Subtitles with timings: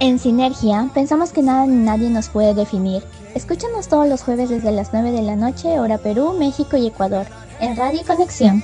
[0.00, 3.02] En Sinergia, pensamos que nada ni nadie nos puede definir.
[3.34, 7.26] Escúchanos todos los jueves desde las 9 de la noche, hora Perú, México y Ecuador,
[7.60, 8.62] en Radio Conexión.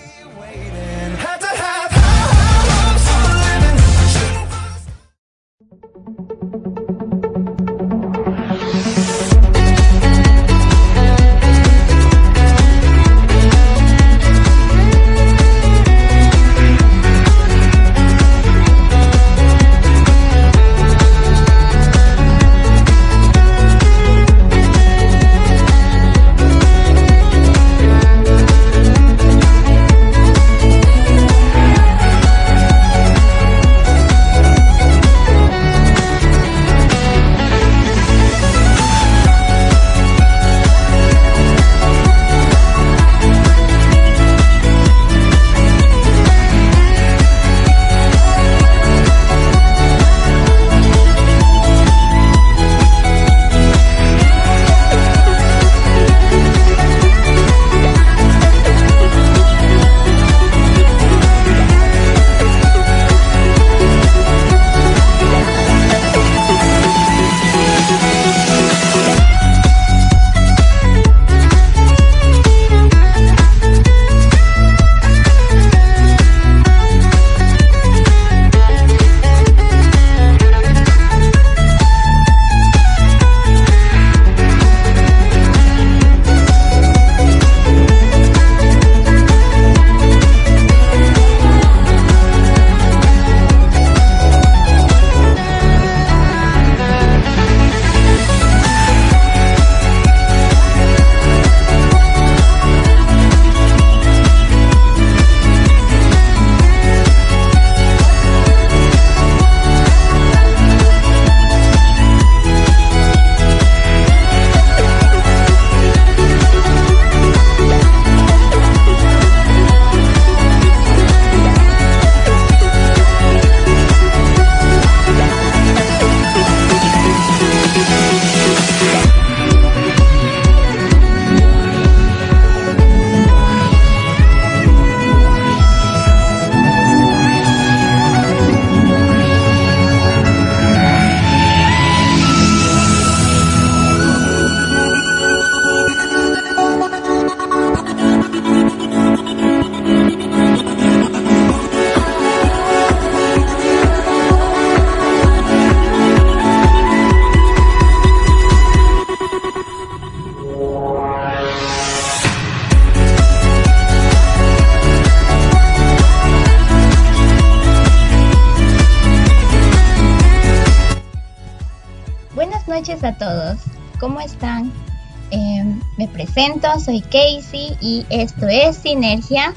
[176.85, 179.53] Soy Casey y esto es Sinergia.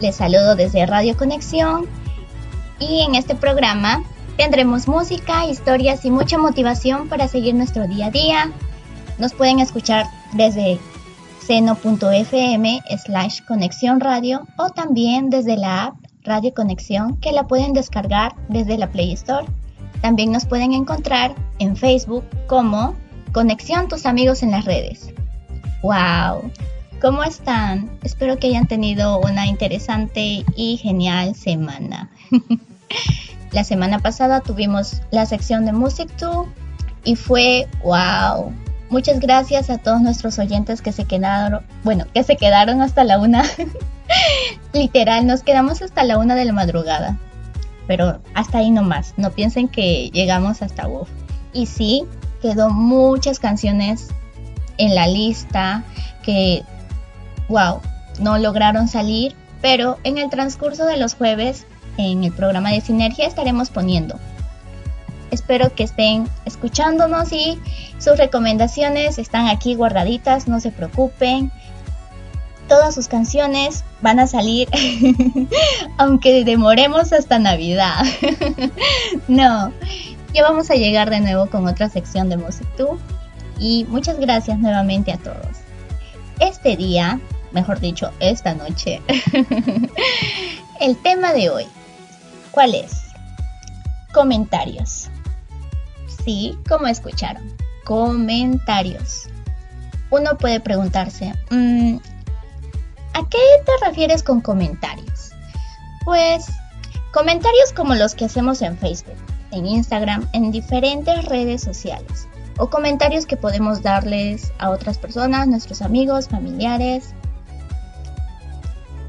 [0.00, 1.86] Les saludo desde Radio Conexión
[2.78, 4.02] y en este programa
[4.36, 8.52] tendremos música, historias y mucha motivación para seguir nuestro día a día.
[9.18, 10.78] Nos pueden escuchar desde
[11.46, 18.34] seno.fm slash conexión radio o también desde la app Radio Conexión que la pueden descargar
[18.48, 19.46] desde la Play Store
[20.00, 22.94] también nos pueden encontrar en Facebook como
[23.32, 25.09] Conexión Tus Amigos en las Redes.
[25.82, 26.50] ¡Wow!
[27.00, 27.90] ¿Cómo están?
[28.02, 32.10] Espero que hayan tenido una interesante y genial semana.
[33.52, 36.46] la semana pasada tuvimos la sección de Music 2
[37.04, 38.52] y fue wow.
[38.90, 43.18] Muchas gracias a todos nuestros oyentes que se quedaron, bueno, que se quedaron hasta la
[43.18, 43.44] una.
[44.72, 47.18] Literal, nos quedamos hasta la una de la madrugada
[47.90, 49.14] pero hasta ahí nomás.
[49.16, 51.08] No piensen que llegamos hasta WoW.
[51.52, 52.04] Y sí,
[52.40, 54.10] quedó muchas canciones
[54.80, 55.84] en la lista
[56.22, 56.62] que,
[57.48, 57.80] wow,
[58.18, 63.26] no lograron salir, pero en el transcurso de los jueves en el programa de Sinergia
[63.26, 64.18] estaremos poniendo.
[65.30, 67.58] Espero que estén escuchándonos y
[67.98, 71.52] sus recomendaciones están aquí guardaditas, no se preocupen
[72.70, 74.68] todas sus canciones van a salir,
[75.98, 78.04] aunque demoremos hasta Navidad.
[79.28, 79.72] no,
[80.32, 82.68] ya vamos a llegar de nuevo con otra sección de Music
[83.60, 85.58] y muchas gracias nuevamente a todos.
[86.40, 87.20] Este día,
[87.52, 89.00] mejor dicho, esta noche,
[90.80, 91.66] el tema de hoy,
[92.50, 93.02] ¿cuál es?
[94.12, 95.08] Comentarios.
[96.24, 97.44] Sí, como escucharon,
[97.84, 99.28] comentarios.
[100.10, 101.98] Uno puede preguntarse, mm,
[103.12, 105.30] ¿A qué te refieres con comentarios?
[106.04, 106.46] Pues
[107.12, 109.16] Comentarios como los que hacemos en Facebook,
[109.50, 112.28] en Instagram, en diferentes redes sociales.
[112.60, 117.14] O comentarios que podemos darles a otras personas, nuestros amigos, familiares,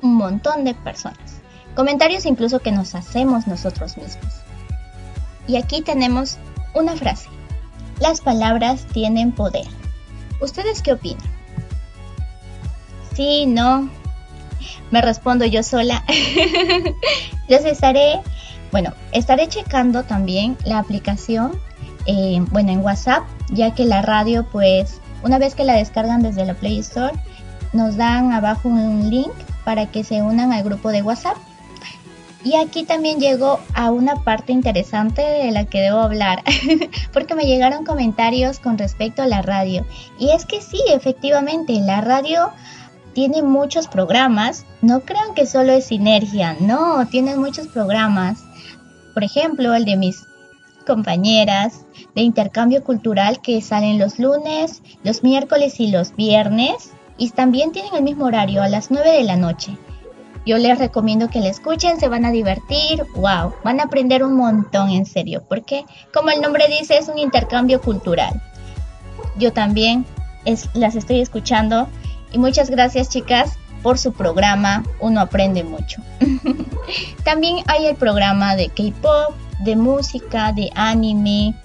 [0.01, 1.41] un montón de personas.
[1.75, 4.35] Comentarios incluso que nos hacemos nosotros mismos.
[5.47, 6.37] Y aquí tenemos
[6.73, 7.27] una frase.
[7.99, 9.67] Las palabras tienen poder.
[10.39, 11.21] ¿Ustedes qué opinan?
[13.13, 13.89] Sí, no.
[14.91, 16.05] Me respondo yo sola.
[17.49, 18.21] Les estaré,
[18.71, 21.59] bueno, estaré checando también la aplicación,
[22.51, 26.53] bueno, en WhatsApp, ya que la radio, pues, una vez que la descargan desde la
[26.53, 27.13] Play Store,
[27.73, 29.33] nos dan abajo un link
[29.63, 31.37] para que se unan al grupo de WhatsApp.
[32.43, 36.41] Y aquí también llego a una parte interesante de la que debo hablar,
[37.13, 39.85] porque me llegaron comentarios con respecto a la radio.
[40.17, 42.49] Y es que sí, efectivamente, la radio
[43.13, 44.65] tiene muchos programas.
[44.81, 48.43] No crean que solo es sinergia, no, tiene muchos programas.
[49.13, 50.25] Por ejemplo, el de mis
[50.81, 51.85] compañeras
[52.15, 57.93] de intercambio cultural que salen los lunes, los miércoles y los viernes y también tienen
[57.95, 59.77] el mismo horario a las 9 de la noche.
[60.45, 64.35] Yo les recomiendo que la escuchen, se van a divertir, wow, van a aprender un
[64.35, 68.41] montón en serio, porque como el nombre dice es un intercambio cultural.
[69.37, 70.05] Yo también
[70.73, 71.87] las estoy escuchando
[72.31, 76.01] y muchas gracias chicas por su programa, uno aprende mucho.
[77.23, 81.55] también hay el programa de K-Pop, de música, de anime.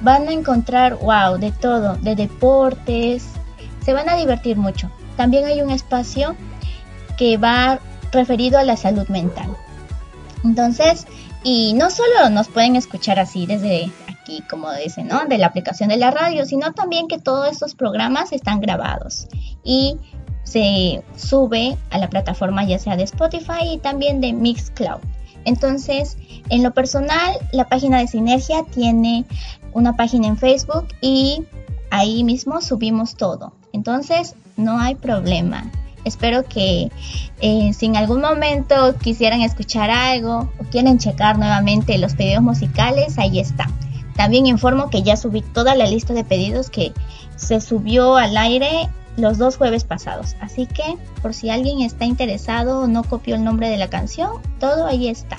[0.00, 3.24] Van a encontrar, wow, de todo, de deportes,
[3.84, 4.90] se van a divertir mucho.
[5.16, 6.36] También hay un espacio
[7.16, 7.80] que va
[8.10, 9.56] referido a la salud mental.
[10.44, 11.06] Entonces,
[11.44, 15.24] y no solo nos pueden escuchar así desde aquí, como dicen, ¿no?
[15.26, 19.28] De la aplicación de la radio, sino también que todos estos programas están grabados
[19.64, 19.96] y
[20.44, 25.00] se sube a la plataforma ya sea de Spotify y también de Mixcloud.
[25.44, 26.16] Entonces,
[26.48, 29.24] en lo personal, la página de Sinergia tiene
[29.72, 31.44] una página en Facebook y
[31.90, 33.52] ahí mismo subimos todo.
[33.72, 35.70] Entonces, no hay problema.
[36.04, 36.90] Espero que
[37.40, 43.18] eh, si en algún momento quisieran escuchar algo o quieren checar nuevamente los pedidos musicales,
[43.18, 43.68] ahí está.
[44.16, 46.92] También informo que ya subí toda la lista de pedidos que
[47.36, 50.36] se subió al aire los dos jueves pasados.
[50.40, 54.40] Así que por si alguien está interesado o no copió el nombre de la canción,
[54.58, 55.38] todo ahí está.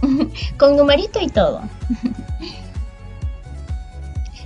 [0.58, 1.62] Con numerito y todo.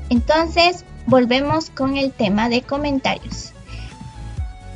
[0.08, 3.52] Entonces, volvemos con el tema de comentarios.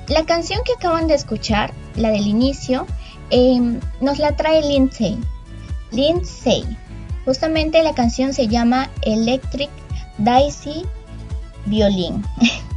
[0.08, 2.85] La canción que acaban de escuchar, la del inicio,
[3.31, 5.17] em, nos la trae Lindsay.
[5.93, 6.64] Lindsay.
[7.25, 9.70] Justamente la canción se llama Electric
[10.19, 10.85] Daisy
[11.67, 12.25] Violin.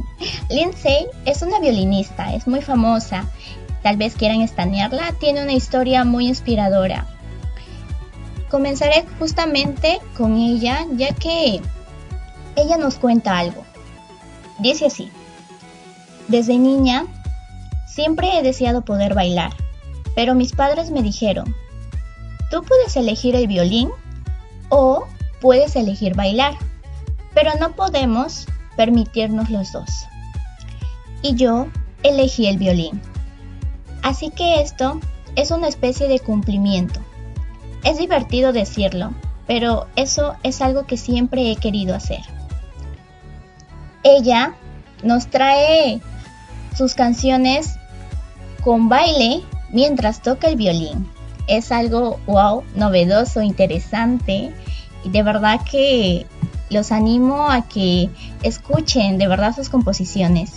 [0.48, 3.26] Lindsay es una violinista, es muy famosa.
[3.82, 7.06] Tal vez quieran estanearla, tiene una historia muy inspiradora.
[8.50, 11.60] Comenzaré justamente con ella, ya que
[12.56, 13.64] ella nos cuenta algo.
[14.58, 15.10] Dice así,
[16.28, 17.04] desde niña
[17.86, 19.52] siempre he deseado poder bailar,
[20.14, 21.54] pero mis padres me dijeron,
[22.50, 23.90] tú puedes elegir el violín
[24.68, 25.04] o
[25.40, 26.54] puedes elegir bailar,
[27.34, 30.06] pero no podemos permitirnos los dos.
[31.22, 31.68] Y yo
[32.02, 33.00] elegí el violín.
[34.02, 35.00] Así que esto
[35.36, 37.00] es una especie de cumplimiento.
[37.82, 39.12] Es divertido decirlo,
[39.46, 42.20] pero eso es algo que siempre he querido hacer
[44.04, 44.54] ella
[45.02, 46.00] nos trae
[46.76, 47.76] sus canciones
[48.62, 51.08] con baile mientras toca el violín.
[51.48, 54.54] Es algo wow, novedoso, interesante
[55.02, 56.26] y de verdad que
[56.74, 58.10] los animo a que
[58.42, 60.52] escuchen de verdad sus composiciones.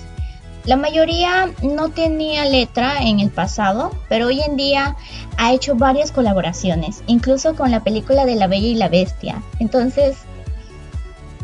[0.66, 4.98] La mayoría no tenía letra en el pasado, pero hoy en día
[5.38, 9.42] ha hecho varias colaboraciones, incluso con la película de La Bella y la Bestia.
[9.60, 10.18] Entonces,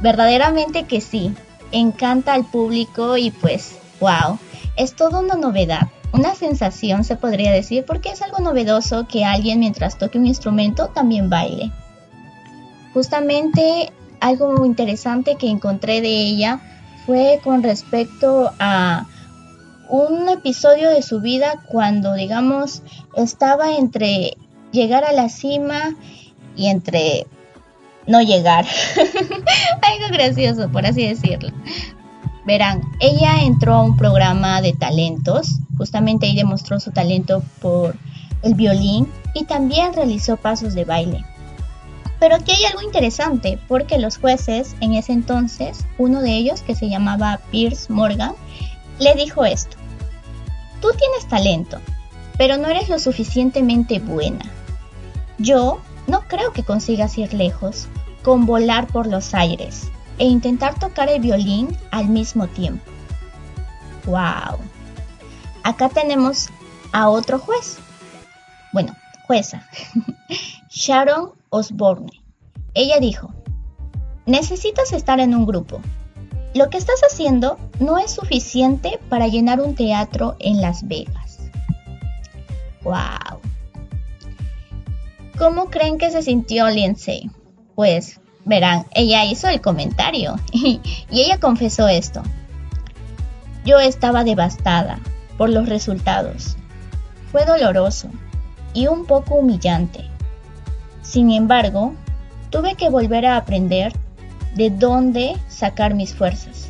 [0.01, 1.34] verdaderamente que sí,
[1.72, 4.38] encanta al público y pues, wow,
[4.75, 9.60] es toda una novedad, una sensación se podría decir porque es algo novedoso que alguien
[9.60, 11.72] mientras toque un instrumento también baile.
[12.94, 13.92] Justamente
[14.24, 16.62] algo muy interesante que encontré de ella
[17.06, 19.06] fue con respecto a
[19.89, 22.84] un episodio de su vida cuando digamos
[23.18, 24.38] estaba entre
[24.72, 25.96] llegar a la cima
[26.56, 27.27] y entre
[28.08, 28.65] no llegar.
[29.82, 31.50] Algo gracioso, por así decirlo.
[32.46, 37.98] Verán, ella entró a un programa de talentos, justamente ahí demostró su talento por
[38.42, 41.25] el violín y también realizó pasos de baile.
[42.24, 46.74] Pero aquí hay algo interesante, porque los jueces en ese entonces, uno de ellos que
[46.74, 48.34] se llamaba Pierce Morgan,
[48.98, 49.75] le dijo esto,
[50.80, 51.82] tú tienes talento,
[52.38, 54.46] pero no eres lo suficientemente buena.
[55.38, 57.89] Yo no creo que consigas ir lejos
[58.24, 62.89] con volar por los aires e intentar tocar el violín al mismo tiempo.
[64.06, 64.60] ¡Wow!
[65.63, 66.48] Acá tenemos
[66.94, 67.80] a otro juez.
[68.72, 68.96] Bueno,
[69.27, 69.68] jueza.
[70.70, 72.10] Sharon Osborne.
[72.74, 73.31] Ella dijo,
[74.25, 75.81] necesitas estar en un grupo.
[76.55, 81.51] Lo que estás haciendo no es suficiente para llenar un teatro en Las Vegas.
[82.83, 83.39] ¡Wow!
[85.38, 87.29] ¿Cómo creen que se sintió Lindsay?
[87.75, 90.81] Pues verán, ella hizo el comentario y,
[91.12, 92.24] ella confesó esto.
[93.63, 95.00] Yo estaba devastada
[95.38, 96.57] por los resultados.
[97.31, 98.10] Fue doloroso
[98.74, 100.12] y un poco humillante.
[101.03, 101.93] Sin embargo,
[102.50, 103.93] tuve que volver a aprender
[104.55, 106.69] de dónde sacar mis fuerzas.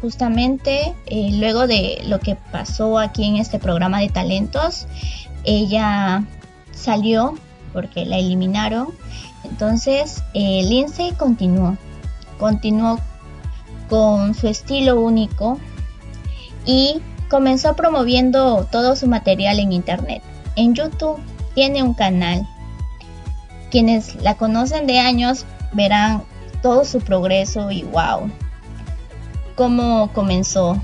[0.00, 4.86] Justamente eh, luego de lo que pasó aquí en este programa de talentos,
[5.44, 6.24] ella
[6.72, 7.34] salió
[7.72, 8.88] porque la eliminaron.
[9.44, 11.76] Entonces, eh, Lindsay continuó,
[12.38, 12.98] continuó
[13.88, 15.58] con su estilo único
[16.64, 20.22] y comenzó promoviendo todo su material en internet.
[20.54, 21.18] En YouTube
[21.54, 22.46] tiene un canal.
[23.70, 26.24] Quienes la conocen de años verán
[26.62, 28.30] todo su progreso y wow,
[29.54, 30.80] cómo comenzó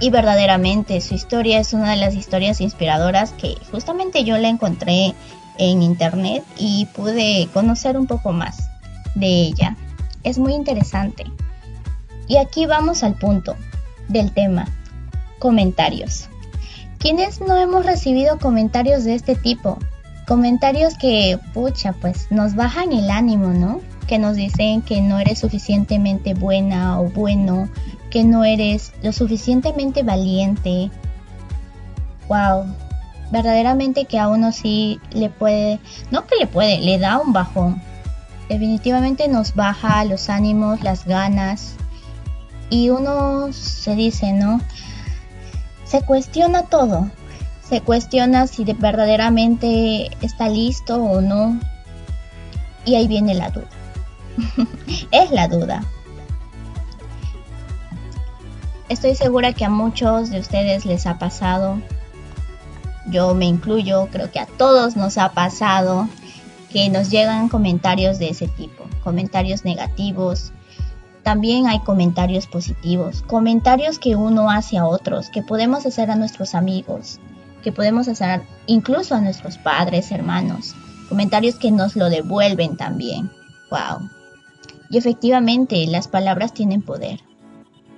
[0.00, 5.14] y verdaderamente su historia es una de las historias inspiradoras que justamente yo la encontré
[5.58, 8.68] en internet y pude conocer un poco más
[9.14, 9.76] de ella.
[10.22, 11.24] Es muy interesante.
[12.26, 13.56] Y aquí vamos al punto
[14.08, 14.66] del tema,
[15.38, 16.28] comentarios.
[17.04, 19.76] ¿Quiénes no hemos recibido comentarios de este tipo?
[20.26, 23.82] Comentarios que, pucha, pues nos bajan el ánimo, ¿no?
[24.06, 27.68] Que nos dicen que no eres suficientemente buena o bueno,
[28.08, 30.90] que no eres lo suficientemente valiente.
[32.26, 32.74] Wow,
[33.30, 35.80] verdaderamente que a uno sí le puede,
[36.10, 37.82] no que le puede, le da un bajón.
[38.48, 41.74] Definitivamente nos baja los ánimos, las ganas
[42.70, 44.62] y uno se dice, ¿no?
[45.94, 47.08] Se cuestiona todo.
[47.62, 51.60] Se cuestiona si de verdaderamente está listo o no.
[52.84, 53.68] Y ahí viene la duda.
[55.12, 55.84] es la duda.
[58.88, 61.78] Estoy segura que a muchos de ustedes les ha pasado,
[63.06, 66.08] yo me incluyo, creo que a todos nos ha pasado
[66.72, 70.50] que nos llegan comentarios de ese tipo, comentarios negativos.
[71.24, 76.54] También hay comentarios positivos, comentarios que uno hace a otros, que podemos hacer a nuestros
[76.54, 77.18] amigos,
[77.62, 80.74] que podemos hacer incluso a nuestros padres, hermanos,
[81.08, 83.30] comentarios que nos lo devuelven también.
[83.70, 84.10] Wow.
[84.90, 87.20] Y efectivamente, las palabras tienen poder.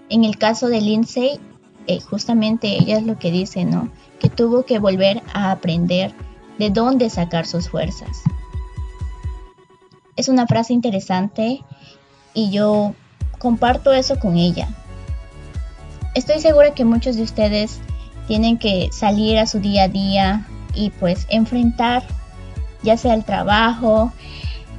[0.09, 1.41] En el caso de Lindsay,
[1.89, 3.91] eh, justamente ella es lo que dice, ¿no?
[4.21, 6.15] Que tuvo que volver a aprender
[6.61, 8.23] de dónde sacar sus fuerzas.
[10.15, 11.65] Es una frase interesante
[12.33, 12.95] y yo
[13.39, 14.69] comparto eso con ella.
[16.15, 17.79] Estoy segura que muchos de ustedes
[18.27, 22.03] tienen que salir a su día a día y pues enfrentar
[22.83, 24.13] ya sea el trabajo,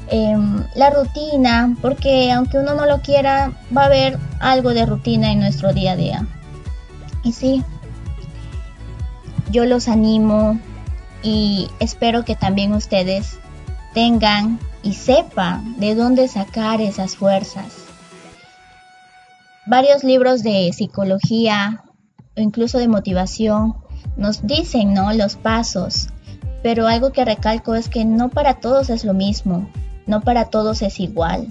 [0.10, 5.32] Em, la rutina, porque aunque uno no lo quiera, va a haber algo de rutina
[5.32, 6.26] en nuestro día a día.
[7.24, 7.64] Y sí,
[9.52, 10.60] yo los animo
[11.24, 13.38] y espero que también ustedes
[13.94, 17.87] tengan y sepan de dónde sacar esas fuerzas.
[19.68, 21.84] Varios libros de psicología
[22.36, 23.76] o incluso de motivación
[24.16, 25.14] nos dicen, ¿no?
[25.14, 26.08] Los pasos,
[26.64, 29.70] pero algo que recalco es que no para todos es lo mismo
[30.08, 31.48] no para todos es igual.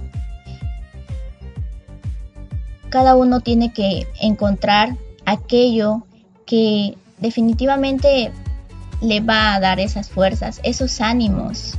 [2.88, 4.96] Cada uno tiene que encontrar
[5.26, 6.06] aquello
[6.46, 8.32] que definitivamente
[9.02, 11.74] le va a dar esas fuerzas, esos ánimos.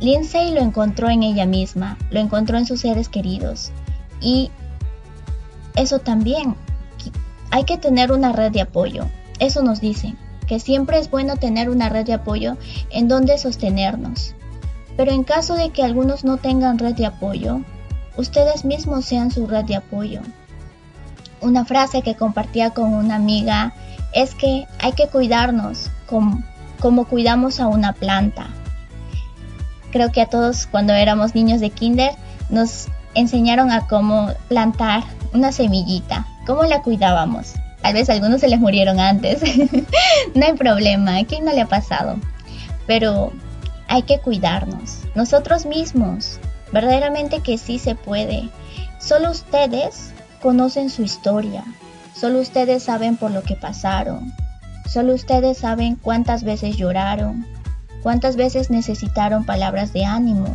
[0.00, 3.72] Lindsay lo encontró en ella misma, lo encontró en sus seres queridos.
[4.22, 4.50] Y
[5.74, 6.56] eso también,
[7.50, 9.06] hay que tener una red de apoyo.
[9.38, 12.56] Eso nos dicen, que siempre es bueno tener una red de apoyo
[12.90, 14.34] en donde sostenernos.
[14.96, 17.60] Pero en caso de que algunos no tengan red de apoyo,
[18.16, 20.20] ustedes mismos sean su red de apoyo.
[21.40, 23.74] Una frase que compartía con una amiga
[24.12, 26.42] es que hay que cuidarnos como,
[26.78, 28.48] como cuidamos a una planta.
[29.90, 32.12] Creo que a todos cuando éramos niños de kinder
[32.48, 37.52] nos enseñaron a cómo plantar una semillita, cómo la cuidábamos.
[37.82, 39.42] Tal vez algunos se les murieron antes.
[40.34, 42.16] no hay problema, ¿a quién no le ha pasado?
[42.86, 43.32] Pero
[43.88, 46.38] hay que cuidarnos, nosotros mismos,
[46.72, 48.48] verdaderamente que sí se puede.
[48.98, 51.64] Solo ustedes conocen su historia,
[52.14, 54.32] solo ustedes saben por lo que pasaron.
[54.88, 57.46] Solo ustedes saben cuántas veces lloraron,
[58.02, 60.54] cuántas veces necesitaron palabras de ánimo,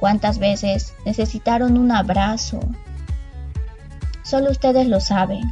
[0.00, 2.58] cuántas veces necesitaron un abrazo.
[4.24, 5.42] Solo ustedes lo saben.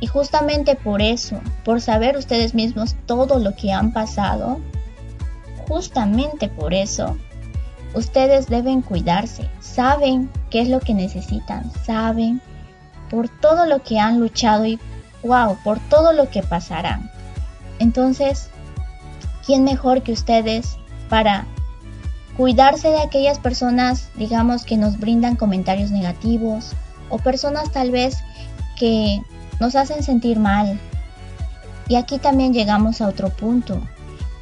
[0.00, 4.58] Y justamente por eso, por saber ustedes mismos todo lo que han pasado,
[5.68, 7.16] justamente por eso,
[7.94, 9.48] ustedes deben cuidarse.
[9.60, 12.40] Saben qué es lo que necesitan, saben
[13.08, 14.80] por todo lo que han luchado y
[15.22, 17.10] wow, por todo lo que pasarán.
[17.78, 18.48] Entonces,
[19.44, 20.76] ¿quién mejor que ustedes
[21.08, 21.46] para
[22.36, 26.72] cuidarse de aquellas personas, digamos, que nos brindan comentarios negativos
[27.08, 28.18] o personas tal vez
[28.78, 29.20] que
[29.60, 30.78] nos hacen sentir mal?
[31.88, 33.80] Y aquí también llegamos a otro punto,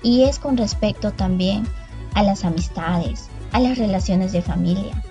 [0.02, 1.66] y es con respecto también
[2.14, 5.02] a las amistades, a las relaciones de familia.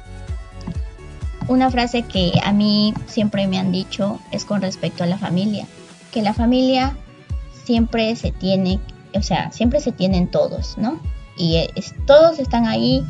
[1.47, 5.65] Una frase que a mí siempre me han dicho es con respecto a la familia,
[6.11, 6.95] que la familia
[7.65, 8.79] siempre se tiene,
[9.13, 10.99] o sea, siempre se tienen todos, ¿no?
[11.37, 11.67] Y
[12.05, 13.05] todos están ahí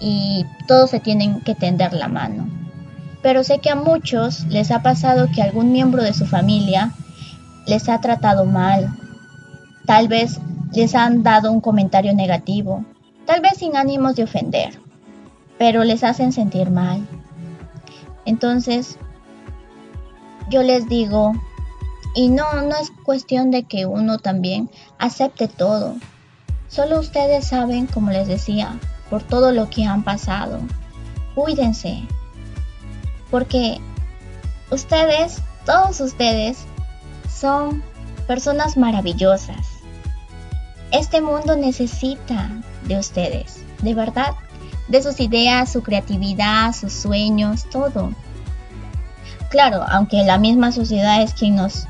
[0.00, 2.48] y todos se tienen que tender la mano.
[3.22, 6.92] Pero sé que a muchos les ha pasado que algún miembro de su familia
[7.66, 8.88] les ha tratado mal.
[9.86, 10.40] Tal vez
[10.72, 12.84] les han dado un comentario negativo,
[13.26, 14.80] tal vez sin ánimos de ofender,
[15.58, 17.06] pero les hacen sentir mal.
[18.24, 18.98] Entonces,
[20.50, 21.32] yo les digo,
[22.14, 25.96] y no, no es cuestión de que uno también acepte todo.
[26.72, 28.78] Solo ustedes saben, como les decía,
[29.10, 30.58] por todo lo que han pasado.
[31.34, 32.04] Cuídense.
[33.30, 33.78] Porque
[34.70, 36.64] ustedes, todos ustedes,
[37.30, 37.82] son
[38.26, 39.66] personas maravillosas.
[40.92, 42.48] Este mundo necesita
[42.88, 44.32] de ustedes, de verdad,
[44.88, 48.12] de sus ideas, su creatividad, sus sueños, todo.
[49.50, 51.86] Claro, aunque la misma sociedad es quien nos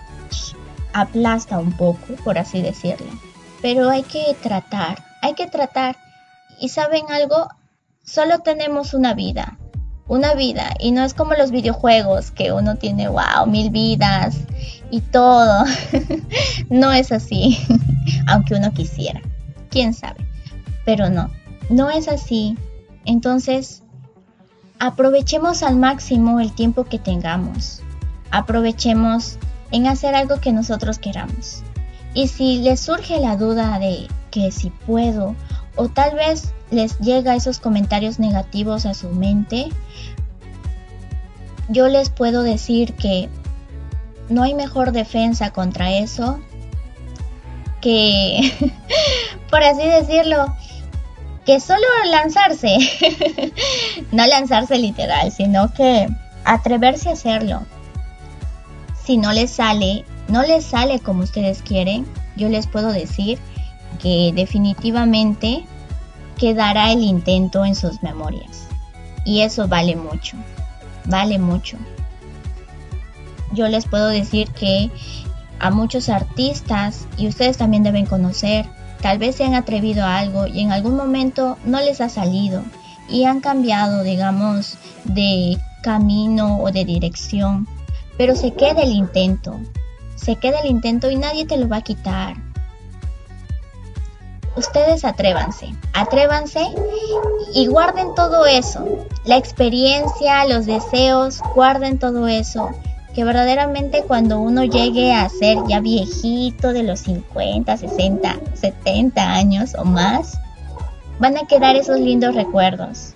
[0.93, 3.07] aplasta un poco, por así decirlo.
[3.63, 5.97] Pero hay que tratar, hay que tratar.
[6.61, 7.49] Y saben algo,
[8.05, 9.57] solo tenemos una vida,
[10.09, 10.75] una vida.
[10.81, 14.37] Y no es como los videojuegos, que uno tiene, wow, mil vidas
[14.91, 15.65] y todo.
[16.71, 17.59] no es así,
[18.27, 19.23] aunque uno quisiera.
[19.71, 20.27] ¿Quién sabe?
[20.85, 21.31] Pero no,
[21.71, 22.59] no es así.
[23.05, 23.85] Entonces,
[24.81, 27.81] aprovechemos al máximo el tiempo que tengamos.
[28.33, 29.39] Aprovechemos
[29.71, 31.63] en hacer algo que nosotros queramos.
[32.15, 35.35] Y si les surge la duda de que si puedo,
[35.77, 39.69] o tal vez les llega esos comentarios negativos a su mente,
[41.69, 43.29] yo les puedo decir que
[44.29, 46.41] no hay mejor defensa contra eso
[47.81, 48.53] que,
[49.51, 50.55] por así decirlo,
[51.45, 52.77] que solo lanzarse.
[54.13, 56.09] no lanzarse literal, sino que
[56.45, 57.63] atreverse a hacerlo
[59.05, 63.39] si no les sale, no les sale como ustedes quieren, yo les puedo decir
[64.01, 65.65] que definitivamente
[66.39, 68.67] quedará el intento en sus memorias.
[69.27, 70.39] Y eso vale mucho,
[71.05, 71.77] vale mucho.
[73.53, 74.91] Yo les puedo decir que
[75.59, 78.65] a muchos artistas, y ustedes también deben conocer,
[79.03, 82.63] tal vez se han atrevido a algo y en algún momento no les ha salido
[83.07, 87.69] y han cambiado, digamos, de camino o de dirección
[88.17, 89.59] pero se queda el intento,
[90.23, 92.37] se queda el intento y nadie te lo va a quitar.
[94.57, 96.61] Ustedes atrévanse, atrévanse
[97.55, 102.71] y guarden todo eso, la experiencia, los deseos, guarden todo eso,
[103.15, 109.75] que verdaderamente cuando uno llegue a ser ya viejito de los 50, 60, 70 años
[109.75, 110.39] o más,
[111.19, 113.12] van a quedar esos lindos recuerdos.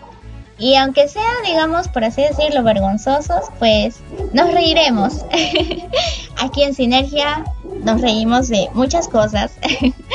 [0.59, 4.01] Y aunque sea, digamos, por así decirlo, vergonzosos, pues
[4.33, 5.25] nos reiremos.
[6.39, 7.45] Aquí en Sinergia
[7.83, 9.53] nos reímos de muchas cosas.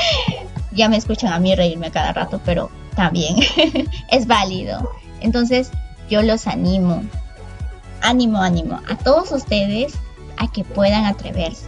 [0.71, 3.36] ya me escuchan a mí reírme cada rato, pero también
[4.10, 4.91] es válido.
[5.19, 5.69] Entonces
[6.10, 7.04] yo los animo,
[8.01, 9.93] ánimo, ánimo a todos ustedes
[10.38, 11.67] a que puedan atreverse,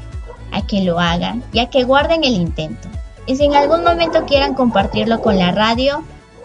[0.51, 2.87] a que lo hagan y a que guarden el intento.
[3.25, 6.03] Y si en algún momento quieran compartirlo con la radio,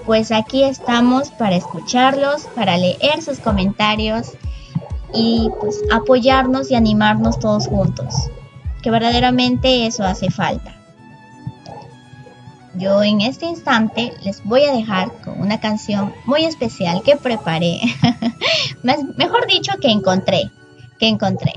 [0.08, 4.32] pues aquí estamos para escucharlos, para leer sus comentarios
[5.12, 8.14] y pues apoyarnos y animarnos todos juntos,
[8.82, 10.74] que verdaderamente eso hace falta.
[12.74, 17.78] Yo en este instante les voy a dejar con una canción muy especial que preparé,
[18.82, 20.50] mejor dicho que encontré,
[20.98, 21.52] que encontré.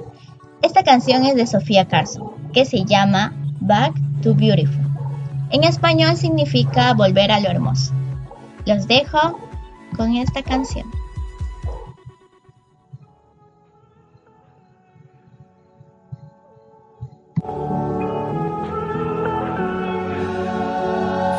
[0.61, 4.91] Esta canción es de Sofía Carson, que se llama Back to Beautiful.
[5.51, 7.93] En español significa volver a lo hermoso.
[8.65, 9.39] Los dejo
[9.95, 10.89] con esta canción.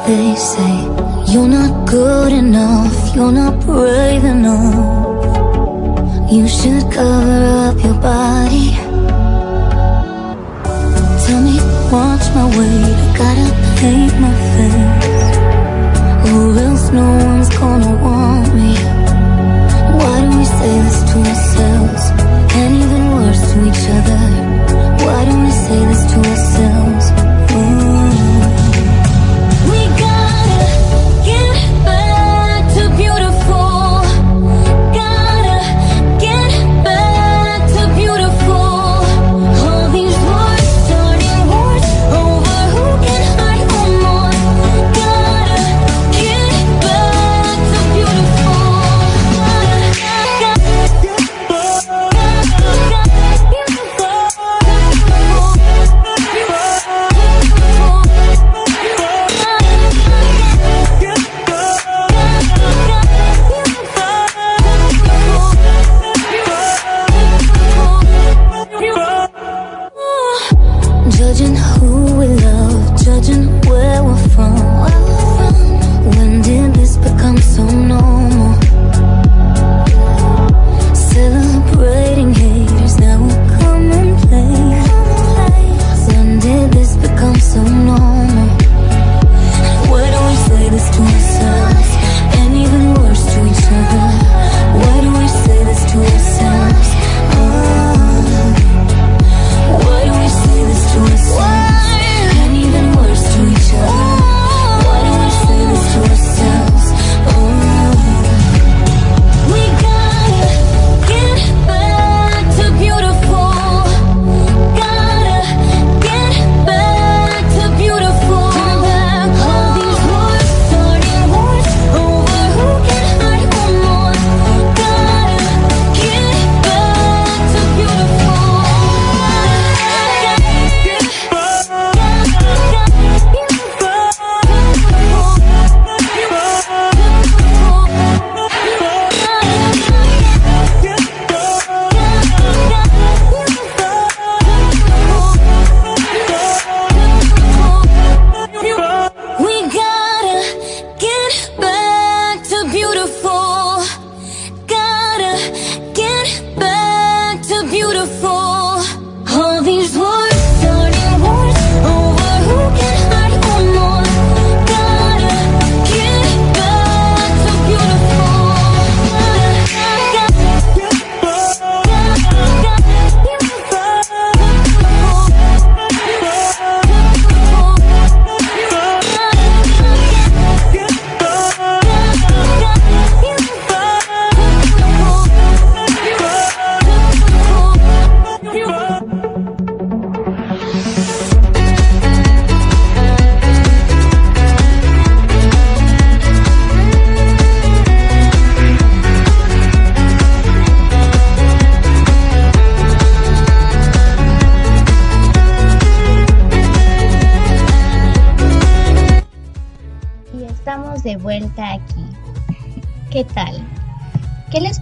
[0.06, 5.22] they say You're not good enough, you're not brave enough.
[6.30, 8.72] You should cover up your body.
[11.24, 11.56] Tell me,
[11.90, 13.48] watch my weight, I gotta
[13.80, 15.11] paint my face
[17.62, 18.74] gonna want me.
[20.00, 22.04] Why do we say this to ourselves?
[22.58, 24.22] And even worse to each other.
[25.04, 27.11] Why do we say this to ourselves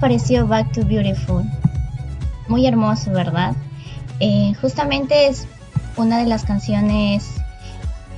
[0.00, 1.44] pareció Back to Beautiful?
[2.48, 3.54] Muy hermoso, ¿verdad?
[4.18, 5.46] Eh, justamente es
[5.96, 7.28] una de las canciones,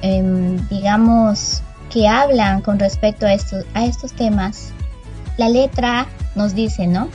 [0.00, 4.72] em, digamos, que hablan con respecto a, estos a estos temas.
[5.36, 7.08] La letra nos dice, ¿no?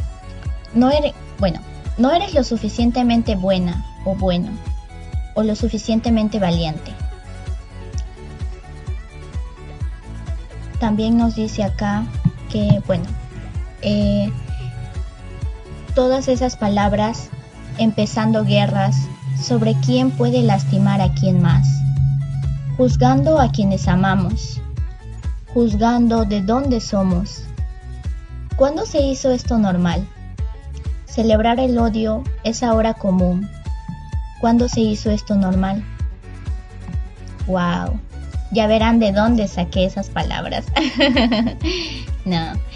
[0.74, 1.60] No eres, bueno,
[1.98, 4.52] no eres lo suficientemente buena o bueno,
[5.34, 6.92] o lo suficientemente valiente.
[10.80, 12.06] También nos dice acá
[12.50, 13.06] que, bueno,
[13.82, 14.32] eh,
[15.98, 17.32] todas esas palabras
[17.80, 18.96] empezando guerras
[19.42, 21.68] sobre quién puede lastimar a quién más,
[22.78, 24.62] juzgando a quienes amamos,
[25.56, 27.46] juzgando de dónde somos.
[28.58, 30.08] ¿Cuándo se hizo esto normal?
[31.06, 33.50] Celebrar el odio es ahora común.
[34.40, 35.84] ¿Cuándo se hizo esto normal?
[37.48, 38.00] ¡Wow!
[38.52, 40.68] Ya verán de dónde saqué esas palabras.
[42.26, 42.67] no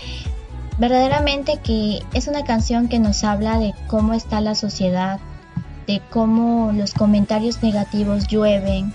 [0.78, 5.20] verdaderamente que es una canción que nos habla de cómo está la sociedad,
[5.88, 8.94] de cómo los comentarios negativos llueven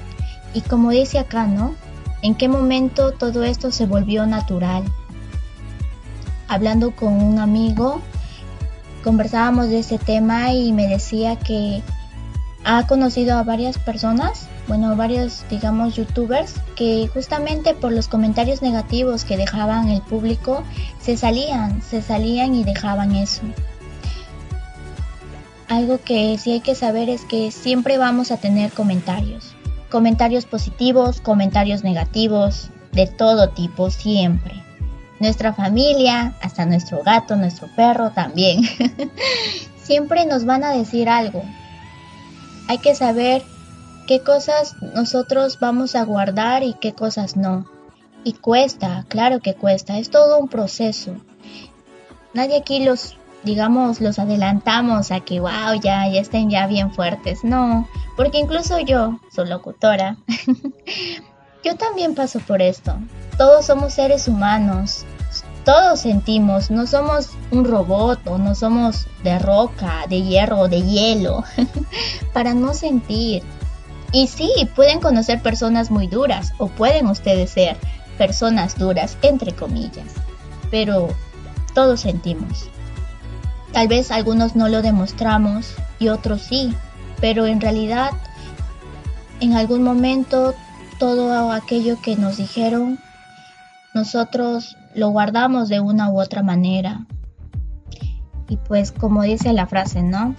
[0.55, 1.75] y como dice acá, ¿no?
[2.23, 4.85] ¿En qué momento todo esto se volvió natural?
[6.49, 8.01] Hablando con un amigo,
[9.05, 11.83] conversábamos de ese tema y me decía que
[12.65, 19.25] ha conocido a varias personas bueno, varios, digamos, youtubers que justamente por los comentarios negativos
[19.25, 20.65] que dejaban el público,
[21.01, 23.43] se salían, se salían y dejaban eso.
[25.69, 29.55] Algo que sí hay que saber es que siempre vamos a tener comentarios.
[29.91, 34.55] Comentarios positivos, comentarios negativos, de todo tipo, siempre.
[35.21, 38.63] Nuestra familia, hasta nuestro gato, nuestro perro también.
[39.83, 41.43] siempre nos van a decir algo.
[42.69, 43.45] Hay que saber
[44.07, 47.67] qué cosas nosotros vamos a guardar y qué cosas no.
[48.25, 51.17] Y cuesta, claro que cuesta, es todo un proceso.
[52.35, 57.45] Nadie aquí los, digamos, los adelantamos a que, wow, ya, ya estén ya bien fuertes.
[57.45, 60.17] No, porque incluso yo, su locutora,
[61.65, 62.97] yo también paso por esto.
[63.39, 65.05] Todos somos seres humanos,
[65.65, 71.43] todos sentimos, no somos un robot o no somos de roca, de hierro, de hielo,
[72.33, 73.43] para no sentir.
[74.17, 77.77] Y sí, pueden conocer personas muy duras o pueden ustedes ser
[78.17, 80.07] personas duras, entre comillas,
[80.71, 81.09] pero
[81.75, 82.71] todos sentimos.
[83.75, 86.75] Tal vez algunos no lo demostramos y otros sí,
[87.21, 88.13] pero en realidad
[89.41, 90.55] en algún momento
[90.99, 92.99] todo aquello que nos dijeron,
[93.93, 97.05] nosotros lo guardamos de una u otra manera.
[98.49, 100.35] Y pues como dice la frase, ¿no?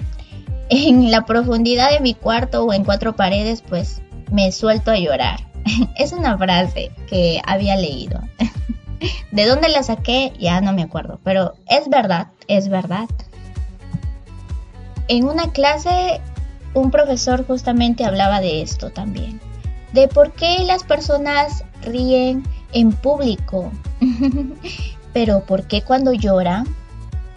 [0.69, 4.01] En la profundidad de mi cuarto o en cuatro paredes, pues
[4.32, 5.47] me suelto a llorar.
[5.97, 8.21] Es una frase que había leído.
[9.32, 10.34] ¿De dónde la saqué?
[10.39, 13.08] Ya no me acuerdo, pero es verdad, es verdad.
[15.08, 16.21] En una clase
[16.73, 19.39] un profesor justamente hablaba de esto también,
[19.93, 23.71] de por qué las personas ríen en público,
[25.13, 26.67] pero por qué cuando lloran,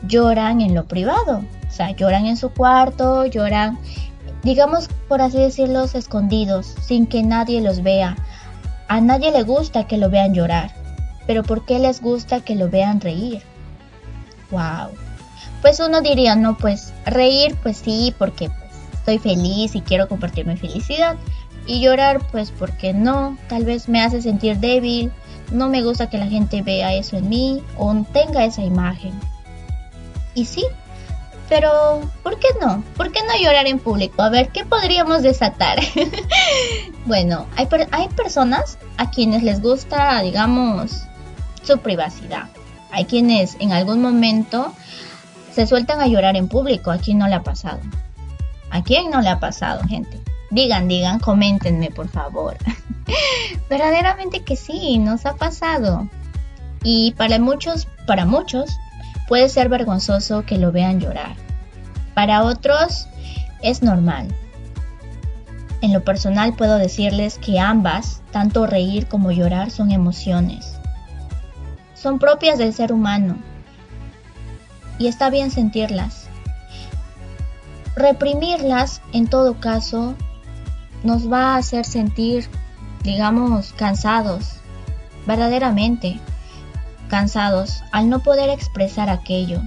[0.06, 1.42] lloran en lo privado.
[1.70, 3.78] O sea, lloran en su cuarto, lloran,
[4.42, 8.16] digamos, por así decirlo, escondidos, sin que nadie los vea.
[8.88, 10.72] A nadie le gusta que lo vean llorar,
[11.26, 13.42] pero ¿por qué les gusta que lo vean reír?
[14.50, 14.90] ¡Wow!
[15.62, 20.46] Pues uno diría, no, pues reír, pues sí, porque pues, estoy feliz y quiero compartir
[20.46, 21.16] mi felicidad.
[21.66, 25.12] Y llorar, pues porque no, tal vez me hace sentir débil,
[25.52, 29.12] no me gusta que la gente vea eso en mí o tenga esa imagen.
[30.34, 30.64] Y sí,
[31.50, 32.84] pero, ¿por qué no?
[32.96, 34.22] ¿Por qué no llorar en público?
[34.22, 35.80] A ver, ¿qué podríamos desatar?
[37.06, 41.02] bueno, hay, hay personas a quienes les gusta, digamos,
[41.64, 42.48] su privacidad.
[42.92, 44.72] Hay quienes en algún momento
[45.52, 46.92] se sueltan a llorar en público.
[46.92, 47.80] ¿A quién no le ha pasado?
[48.70, 50.20] ¿A quién no le ha pasado, gente?
[50.52, 52.56] Digan, digan, coméntenme, por favor.
[53.68, 56.08] Verdaderamente que sí, nos ha pasado.
[56.84, 58.70] Y para muchos, para muchos,
[59.30, 61.36] puede ser vergonzoso que lo vean llorar.
[62.14, 63.06] Para otros
[63.62, 64.26] es normal.
[65.82, 70.74] En lo personal puedo decirles que ambas, tanto reír como llorar, son emociones.
[71.94, 73.36] Son propias del ser humano.
[74.98, 76.26] Y está bien sentirlas.
[77.94, 80.16] Reprimirlas, en todo caso,
[81.04, 82.48] nos va a hacer sentir,
[83.04, 84.56] digamos, cansados,
[85.24, 86.18] verdaderamente
[87.10, 89.60] cansados al no poder expresar aquello.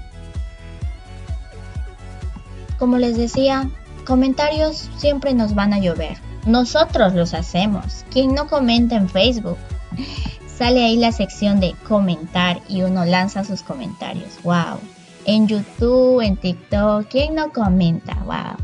[2.79, 3.69] Como les decía,
[4.05, 6.17] comentarios siempre nos van a llover.
[6.45, 8.05] Nosotros los hacemos.
[8.09, 9.57] Quien no comenta en Facebook,
[10.57, 14.41] sale ahí la sección de comentar y uno lanza sus comentarios.
[14.43, 14.79] Wow.
[15.25, 18.15] En YouTube, en TikTok, ¿quién no comenta?
[18.25, 18.57] Wow.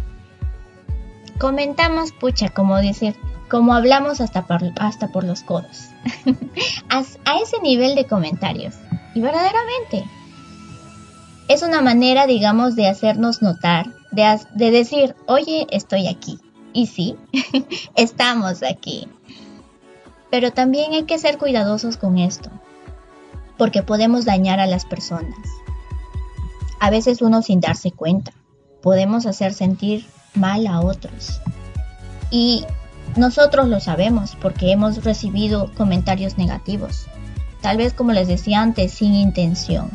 [1.38, 3.16] Comentamos, pucha, como decir,
[3.50, 4.46] como hablamos hasta
[4.80, 5.89] hasta por los codos.
[6.90, 8.76] a, ese nivel de comentarios.
[9.16, 10.04] Y verdaderamente,
[11.48, 16.40] es una manera, digamos, de hacernos notar, de, de decir, oye, estoy aquí.
[16.74, 17.16] Y sí,
[17.96, 19.08] estamos aquí.
[20.30, 22.52] Pero también hay que ser cuidadosos con esto,
[23.58, 25.38] porque podemos dañar a las personas.
[26.80, 28.32] A veces uno sin darse cuenta,
[28.82, 31.42] podemos hacer sentir mal a otros.
[32.32, 32.64] Y
[33.16, 37.08] nosotros lo sabemos porque hemos recibido comentarios negativos.
[37.62, 39.90] Tal vez como les decía antes, sin intención.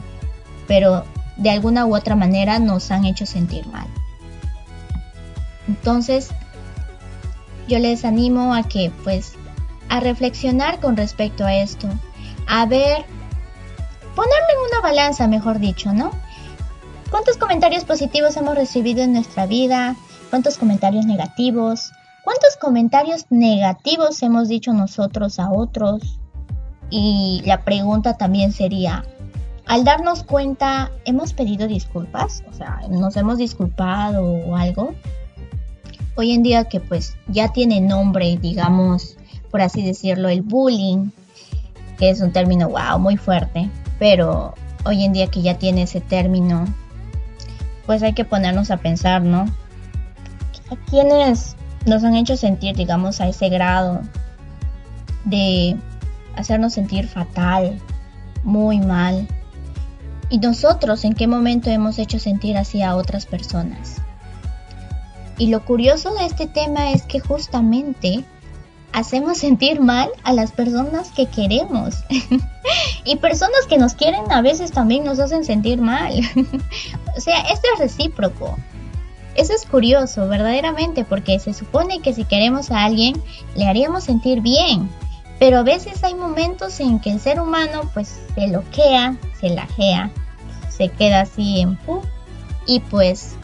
[0.66, 1.04] Pero
[1.36, 3.86] de alguna u otra manera nos han hecho sentir mal.
[5.68, 6.30] Entonces,
[7.68, 9.34] yo les animo a que pues
[9.88, 11.88] a reflexionar con respecto a esto,
[12.46, 13.04] a ver,
[14.14, 16.10] ponerlo en una balanza, mejor dicho, ¿no?
[17.10, 19.96] ¿Cuántos comentarios positivos hemos recibido en nuestra vida?
[20.30, 21.92] ¿Cuántos comentarios negativos?
[22.24, 26.18] ¿Cuántos comentarios negativos hemos dicho nosotros a otros?
[26.90, 29.04] Y la pregunta también sería,
[29.66, 32.42] al darnos cuenta, ¿hemos pedido disculpas?
[32.50, 34.94] O sea, ¿nos hemos disculpado o algo?
[36.16, 39.16] hoy en día que pues ya tiene nombre, digamos,
[39.50, 41.10] por así decirlo, el bullying,
[41.98, 46.00] que es un término, wow, muy fuerte, pero hoy en día que ya tiene ese
[46.00, 46.64] término,
[47.86, 49.46] pues hay que ponernos a pensar, ¿no?
[50.70, 51.56] ¿A quiénes
[51.86, 54.02] nos han hecho sentir, digamos, a ese grado
[55.24, 55.76] de
[56.36, 57.78] hacernos sentir fatal,
[58.42, 59.26] muy mal?
[60.30, 63.96] ¿Y nosotros en qué momento hemos hecho sentir así a otras personas?
[65.36, 68.24] Y lo curioso de este tema es que justamente
[68.92, 72.04] hacemos sentir mal a las personas que queremos.
[73.04, 76.14] y personas que nos quieren a veces también nos hacen sentir mal.
[77.16, 78.56] o sea, esto es recíproco.
[79.34, 83.20] Eso es curioso, verdaderamente, porque se supone que si queremos a alguien,
[83.56, 84.88] le haríamos sentir bien.
[85.40, 90.10] Pero a veces hay momentos en que el ser humano pues se loquea, se lajea,
[90.70, 92.00] se queda así en pu
[92.66, 93.34] y pues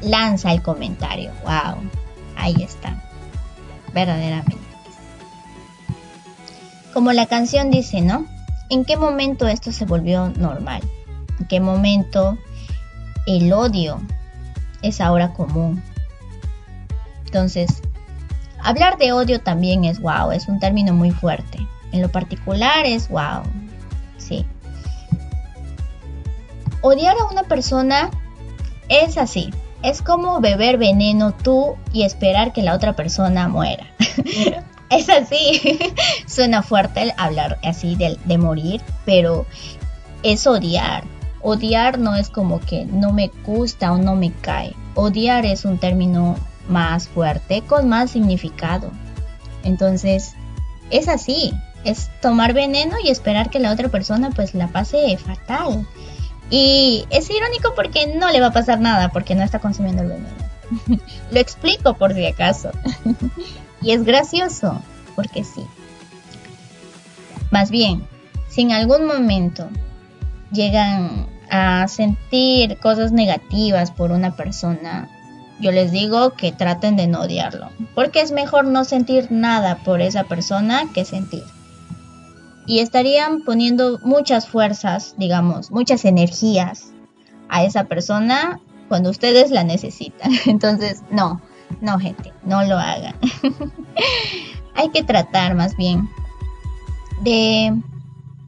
[0.00, 1.32] lanza el comentario.
[1.42, 1.82] Wow,
[2.36, 3.02] ahí está.
[3.92, 4.56] Verdaderamente.
[6.94, 8.26] Como la canción dice, ¿no?
[8.68, 10.82] ¿En qué momento esto se volvió normal?
[11.40, 12.38] ¿En qué momento
[13.26, 14.00] el odio
[14.82, 15.82] es ahora común?
[17.24, 17.82] Entonces,
[18.62, 21.58] hablar de odio también es wow, es un término muy fuerte.
[21.92, 23.42] En lo particular es wow,
[24.18, 24.44] sí.
[26.82, 28.10] Odiar a una persona
[28.88, 33.86] es así, es como beber veneno tú y esperar que la otra persona muera.
[34.90, 35.78] es así.
[36.26, 39.46] Suena fuerte hablar así de, de, morir, pero
[40.22, 41.04] es odiar.
[41.42, 44.74] Odiar no es como que no me gusta o no me cae.
[44.94, 46.36] Odiar es un término
[46.68, 48.90] más fuerte, con más significado.
[49.64, 50.34] Entonces,
[50.90, 51.52] es así.
[51.84, 55.86] Es tomar veneno y esperar que la otra persona pues la pase fatal.
[56.50, 60.08] Y es irónico porque no le va a pasar nada porque no está consumiendo el
[60.08, 60.50] veneno.
[61.30, 62.70] Lo explico por si acaso.
[63.82, 64.80] y es gracioso
[65.16, 65.64] porque sí.
[67.50, 68.06] Más bien,
[68.48, 69.68] si en algún momento
[70.52, 75.08] llegan a sentir cosas negativas por una persona,
[75.60, 80.00] yo les digo que traten de no odiarlo, porque es mejor no sentir nada por
[80.00, 81.44] esa persona que sentir
[82.70, 86.92] y estarían poniendo muchas fuerzas, digamos, muchas energías
[87.48, 90.30] a esa persona cuando ustedes la necesitan.
[90.46, 91.40] Entonces, no,
[91.80, 93.16] no gente, no lo hagan.
[94.76, 96.08] Hay que tratar más bien
[97.22, 97.74] de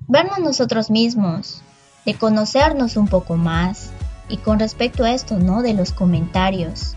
[0.07, 1.62] vernos nosotros mismos,
[2.05, 3.91] de conocernos un poco más
[4.29, 5.63] y con respecto a esto, ¿no?
[5.63, 6.97] De los comentarios.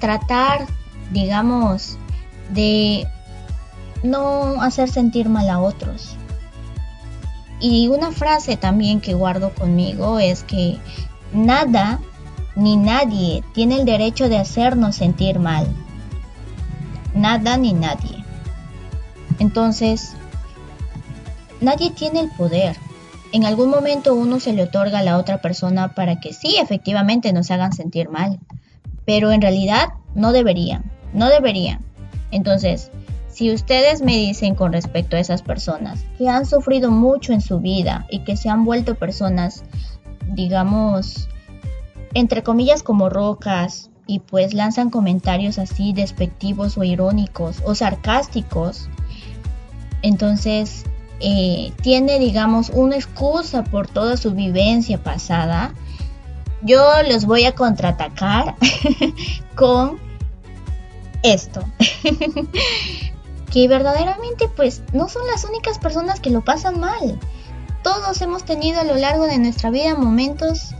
[0.00, 0.66] Tratar,
[1.12, 1.98] digamos,
[2.50, 3.06] de
[4.02, 6.16] no hacer sentir mal a otros.
[7.60, 10.78] Y una frase también que guardo conmigo es que
[11.32, 12.00] nada
[12.56, 15.66] ni nadie tiene el derecho de hacernos sentir mal.
[17.14, 18.24] Nada ni nadie.
[19.38, 20.14] Entonces,
[21.60, 22.76] nadie tiene el poder.
[23.32, 27.32] En algún momento uno se le otorga a la otra persona para que sí, efectivamente
[27.32, 28.38] nos hagan sentir mal.
[29.06, 31.80] Pero en realidad no deberían, no deberían.
[32.30, 32.90] Entonces,
[33.28, 37.60] si ustedes me dicen con respecto a esas personas que han sufrido mucho en su
[37.60, 39.64] vida y que se han vuelto personas,
[40.28, 41.28] digamos,
[42.12, 48.90] entre comillas como rocas y pues lanzan comentarios así despectivos o irónicos o sarcásticos,
[50.02, 50.84] entonces
[51.22, 55.74] eh, tiene, digamos, una excusa por toda su vivencia pasada,
[56.62, 58.56] yo los voy a contraatacar
[59.54, 59.98] con
[61.22, 61.64] esto.
[63.52, 67.20] que verdaderamente pues no son las únicas personas que lo pasan mal.
[67.82, 70.74] Todos hemos tenido a lo largo de nuestra vida momentos,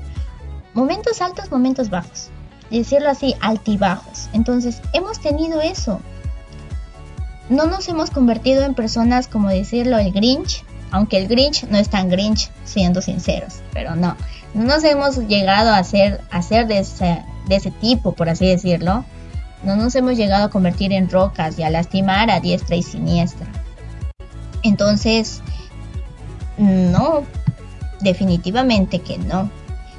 [0.72, 2.30] momentos altos, momentos bajos.
[2.70, 4.30] Decirlo así, altibajos.
[4.32, 6.00] Entonces, hemos tenido eso.
[7.52, 11.88] No nos hemos convertido en personas como decirlo el Grinch, aunque el Grinch no es
[11.88, 14.16] tan Grinch, siendo sinceros, pero no.
[14.54, 18.46] No nos hemos llegado a ser, a ser de, ese, de ese tipo, por así
[18.46, 19.04] decirlo
[19.62, 23.46] no nos hemos llegado a convertir en rocas y a lastimar a diestra y siniestra.
[24.62, 25.40] Entonces,
[26.58, 27.22] no,
[28.00, 29.50] definitivamente que no.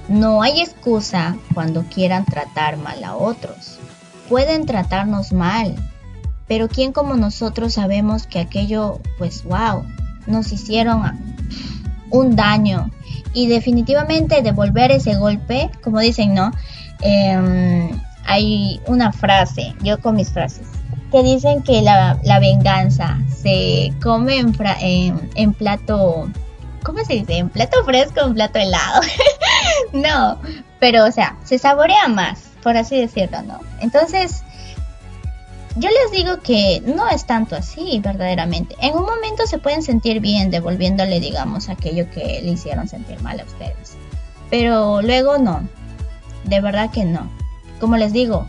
[0.09, 3.80] No hay excusa cuando quieran tratar mal a otros.
[4.27, 5.75] Pueden tratarnos mal,
[6.53, 9.87] pero ¿quién como nosotros sabemos que aquello, pues wow,
[10.27, 11.01] nos hicieron
[12.11, 12.91] un daño?
[13.33, 16.51] Y definitivamente devolver ese golpe, como dicen, ¿no?
[17.01, 17.89] Eh,
[18.25, 20.67] hay una frase, yo con mis frases,
[21.11, 26.29] que dicen que la, venganza se come en, en, plato,
[26.83, 27.39] ¿cómo se dice?
[27.39, 29.01] En plato fresco, en plato helado.
[29.91, 30.37] no,
[30.79, 33.59] pero o sea, se saborea más, por así decirlo, ¿no?
[33.81, 34.43] Entonces,
[35.76, 38.76] yo les digo que no es tanto así, verdaderamente.
[38.80, 43.39] En un momento se pueden sentir bien devolviéndole, digamos, aquello que le hicieron sentir mal
[43.39, 43.97] a ustedes.
[44.49, 45.67] Pero luego no.
[46.43, 47.30] De verdad que no.
[47.80, 48.47] Como les digo,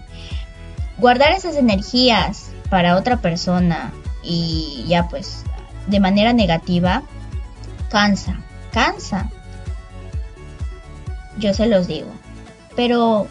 [0.99, 5.45] guardar esas energías para otra persona y ya pues
[5.87, 7.03] de manera negativa
[7.89, 9.31] cansa, cansa.
[11.39, 12.11] Yo se los digo.
[12.77, 13.29] Pero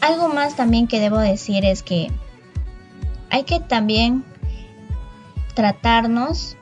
[0.00, 2.10] algo más también que debo decir es que
[3.30, 4.24] hay que también
[5.54, 6.56] tratarnos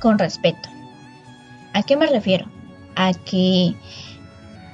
[0.00, 0.68] con respeto.
[1.72, 2.46] ¿A qué me refiero?
[2.94, 3.74] A que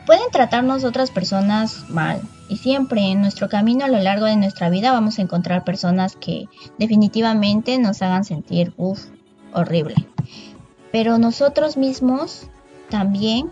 [0.06, 4.68] pueden tratarnos otras personas mal y siempre en nuestro camino a lo largo de nuestra
[4.68, 9.04] vida vamos a encontrar personas que definitivamente nos hagan sentir uff,
[9.52, 9.94] horrible.
[10.92, 12.48] Pero nosotros mismos
[12.90, 13.50] también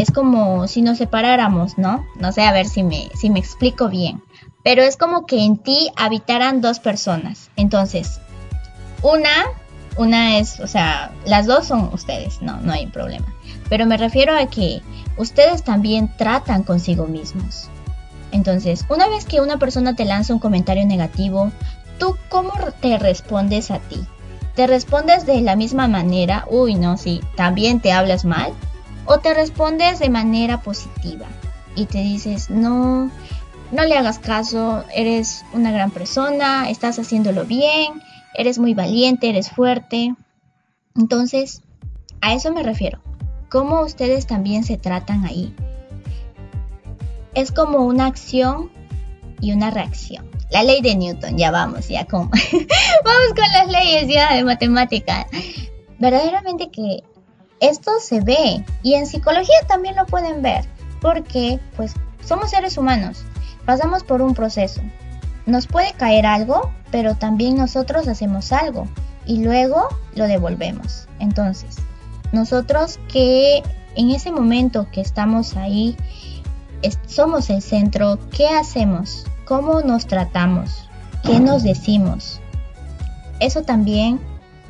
[0.00, 2.06] es como si nos separáramos, ¿no?
[2.16, 4.22] No sé, a ver si me, si me explico bien.
[4.64, 7.50] Pero es como que en ti habitaran dos personas.
[7.56, 8.18] Entonces,
[9.02, 9.30] una,
[9.96, 13.26] una es, o sea, las dos son ustedes, no, no hay problema.
[13.68, 14.80] Pero me refiero a que
[15.18, 17.68] ustedes también tratan consigo mismos.
[18.32, 21.52] Entonces, una vez que una persona te lanza un comentario negativo,
[21.98, 24.00] ¿tú cómo te respondes a ti?
[24.54, 26.46] ¿Te respondes de la misma manera?
[26.50, 28.52] Uy, no, sí, también te hablas mal
[29.10, 31.26] o te respondes de manera positiva
[31.74, 33.10] y te dices, no,
[33.72, 38.00] no le hagas caso, eres una gran persona, estás haciéndolo bien,
[38.34, 40.14] eres muy valiente, eres fuerte.
[40.94, 41.60] Entonces,
[42.20, 43.00] a eso me refiero.
[43.48, 45.52] ¿Cómo ustedes también se tratan ahí?
[47.34, 48.70] Es como una acción
[49.40, 50.30] y una reacción.
[50.52, 52.30] La ley de Newton, ya vamos, ya como.
[53.04, 55.26] vamos con las leyes ya de matemática.
[55.98, 57.02] Verdaderamente que
[57.60, 60.64] esto se ve y en psicología también lo pueden ver,
[61.00, 61.94] porque pues
[62.24, 63.24] somos seres humanos,
[63.64, 64.80] pasamos por un proceso.
[65.46, 68.86] Nos puede caer algo, pero también nosotros hacemos algo
[69.26, 71.08] y luego lo devolvemos.
[71.18, 71.76] Entonces,
[72.32, 73.62] nosotros que
[73.96, 75.96] en ese momento que estamos ahí,
[77.06, 79.26] somos el centro, ¿qué hacemos?
[79.44, 80.88] ¿Cómo nos tratamos?
[81.24, 82.40] ¿Qué nos decimos?
[83.40, 84.20] Eso también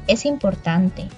[0.07, 1.09] es importante.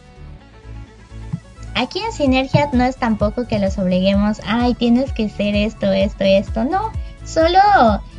[1.74, 6.24] Aquí en Sinergia no es tampoco que los obliguemos, ay, tienes que ser esto, esto,
[6.24, 6.64] esto.
[6.64, 6.92] No,
[7.24, 7.58] solo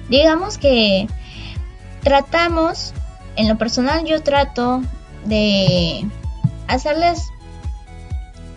[0.10, 1.08] digamos que
[2.04, 2.94] tratamos,
[3.36, 4.82] en lo personal yo trato
[5.26, 6.06] de
[6.68, 7.30] hacerles,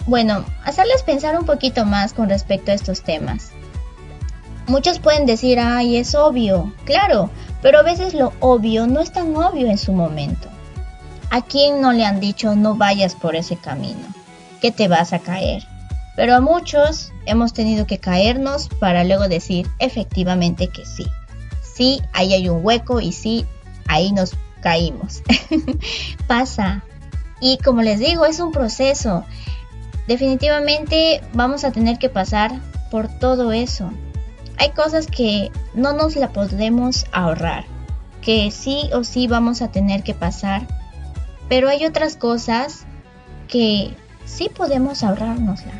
[0.07, 3.51] bueno, hacerles pensar un poquito más con respecto a estos temas.
[4.66, 7.30] Muchos pueden decir, ay, es obvio, claro,
[7.62, 10.49] pero a veces lo obvio no es tan obvio en su momento.
[11.30, 14.07] ¿A quién no le han dicho no vayas por ese camino?
[14.61, 15.66] Que te vas a caer.
[16.16, 21.07] Pero a muchos hemos tenido que caernos para luego decir efectivamente que sí.
[21.62, 23.44] Sí, ahí hay un hueco y sí,
[23.86, 25.22] ahí nos caímos.
[26.26, 26.82] Pasa.
[27.40, 29.24] Y como les digo, es un proceso.
[30.09, 32.52] Definitivamente vamos a tener que pasar
[32.90, 33.90] por todo eso.
[34.59, 37.66] Hay cosas que no nos la podemos ahorrar,
[38.22, 40.66] que sí o sí vamos a tener que pasar,
[41.48, 42.86] pero hay otras cosas
[43.48, 43.94] que
[44.27, 45.72] sí podemos ahorrárnosla.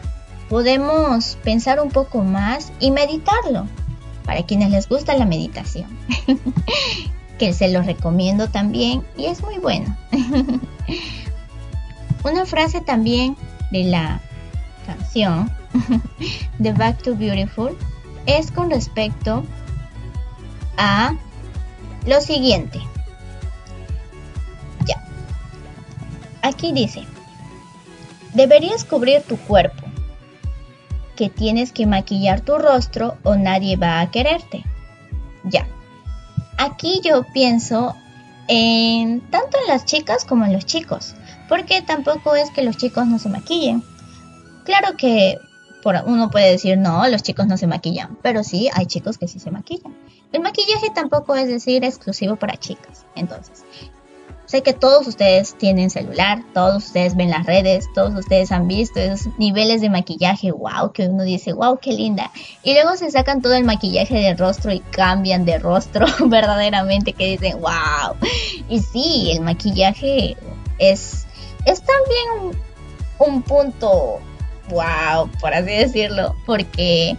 [0.49, 3.67] Podemos pensar un poco más y meditarlo.
[4.25, 5.87] Para quienes les gusta la meditación.
[7.39, 9.97] que se los recomiendo también y es muy bueno.
[12.25, 13.37] Una frase también
[13.71, 14.21] de la
[14.87, 15.51] canción
[16.59, 17.77] de Back to Beautiful
[18.27, 19.45] es con respecto
[20.77, 21.15] a
[22.07, 22.81] lo siguiente.
[24.87, 25.03] Ya.
[26.43, 27.05] Aquí dice,
[28.37, 29.83] Deberías cubrir tu cuerpo,
[31.17, 34.63] que tienes que maquillar tu rostro o nadie va a quererte.
[35.43, 35.67] Ya.
[36.59, 37.97] Aquí yo pienso
[38.47, 41.15] en tanto en las chicas como en los chicos,
[41.49, 43.83] porque tampoco es que los chicos no se maquillen.
[44.65, 45.39] Claro que
[45.83, 49.29] por uno puede decir no, los chicos no se maquillan, pero sí hay chicos que
[49.29, 49.97] sí se maquillan.
[50.33, 53.07] El maquillaje tampoco es decir exclusivo para chicas.
[53.15, 53.65] Entonces,
[54.47, 59.01] Sé que todos ustedes tienen celular, todos ustedes ven las redes, todos ustedes han visto
[59.01, 62.31] esos niveles de maquillaje, wow, que uno dice, wow, qué linda.
[62.63, 67.37] Y luego se sacan todo el maquillaje del rostro y cambian de rostro verdaderamente, que
[67.37, 68.17] dicen, wow.
[68.69, 70.37] Y sí, el maquillaje
[70.79, 71.27] es,
[71.65, 72.55] es también
[73.19, 74.21] un, un punto,
[74.71, 77.17] wow, por así decirlo, porque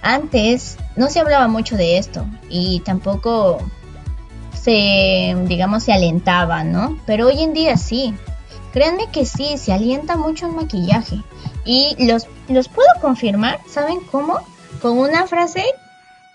[0.00, 3.58] antes no se hablaba mucho de esto y tampoco
[4.64, 6.98] se, digamos, se alentaba, ¿no?
[7.04, 8.14] Pero hoy en día sí.
[8.72, 11.20] Créanme que sí, se alienta mucho el maquillaje.
[11.66, 14.38] Y los, los puedo confirmar, ¿saben cómo?
[14.80, 15.62] Con una frase,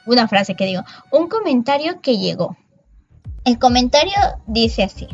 [0.05, 2.55] una frase que digo, un comentario que llegó.
[3.45, 4.13] El comentario
[4.45, 5.07] dice así.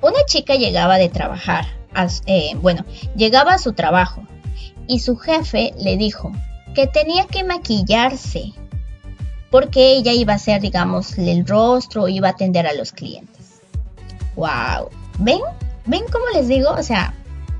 [0.00, 1.66] Una chica llegaba de trabajar,
[2.24, 4.22] eh, bueno, llegaba a su trabajo
[4.86, 6.32] y su jefe le dijo
[6.74, 8.54] que tenía que maquillarse
[9.50, 13.60] porque ella iba a hacer, digamos, el rostro, iba a atender a los clientes.
[14.36, 14.88] ¡Wow!
[15.18, 15.40] ¿Ven?
[15.86, 16.70] ¿Ven cómo les digo?
[16.70, 17.14] O sea,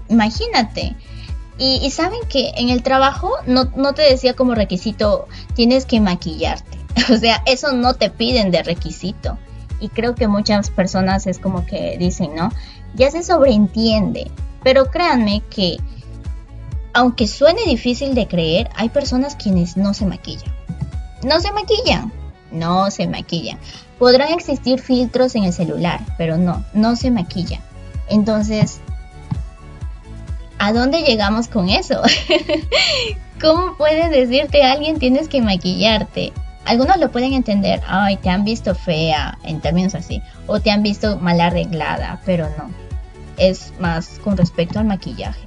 [0.09, 0.95] imagínate.
[1.59, 6.79] Y, saben que en el trabajo no, no te decía como requisito, tienes que maquillarte.
[7.13, 9.37] O sea, eso no te piden de requisito.
[9.79, 12.51] Y creo que muchas personas es como que dicen, ¿no?
[12.95, 14.31] Ya se sobreentiende.
[14.63, 15.79] Pero créanme que,
[16.95, 20.53] aunque suene difícil de creer, hay personas quienes no se maquillan.
[21.23, 22.13] No se maquillan.
[22.51, 23.59] No se maquillan.
[23.99, 27.61] Podrán existir filtros en el celular, pero no, no se maquillan.
[28.09, 28.81] Entonces,
[30.59, 32.03] ¿a dónde llegamos con eso?
[33.41, 36.33] ¿Cómo puede decirte a alguien tienes que maquillarte?
[36.65, 40.83] Algunos lo pueden entender, ay, te han visto fea, en términos así, o te han
[40.83, 42.71] visto mal arreglada, pero no.
[43.39, 45.41] Es más con respecto al maquillaje.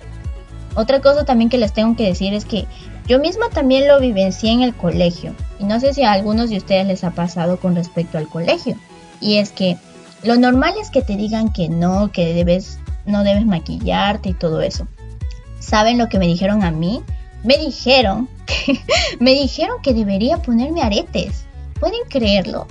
[0.76, 2.66] Otra cosa también que les tengo que decir es que
[3.08, 6.58] yo misma también lo vivencié en el colegio, y no sé si a algunos de
[6.58, 8.76] ustedes les ha pasado con respecto al colegio,
[9.20, 9.78] y es que
[10.24, 14.62] lo normal es que te digan que no, que debes, no debes maquillarte y todo
[14.62, 14.88] eso.
[15.60, 17.01] ¿Saben lo que me dijeron a mí?
[17.43, 18.30] Me dijeron
[19.20, 21.45] me dijeron que debería ponerme aretes.
[21.80, 22.68] ¿Pueden creerlo?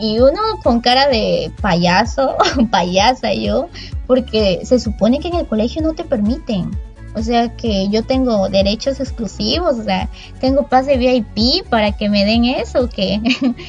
[0.00, 2.36] Y uno con cara de payaso,
[2.70, 3.68] payasa yo,
[4.06, 6.70] porque se supone que en el colegio no te permiten.
[7.14, 10.08] O sea que yo tengo derechos exclusivos, o sea,
[10.40, 13.20] tengo pase VIP para que me den eso, que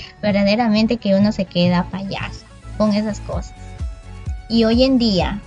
[0.22, 2.46] verdaderamente que uno se queda payaso
[2.78, 3.56] con esas cosas.
[4.50, 5.42] Y hoy en día,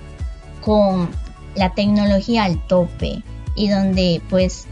[0.61, 1.11] con
[1.55, 3.23] la tecnología al tope
[3.55, 4.67] y donde pues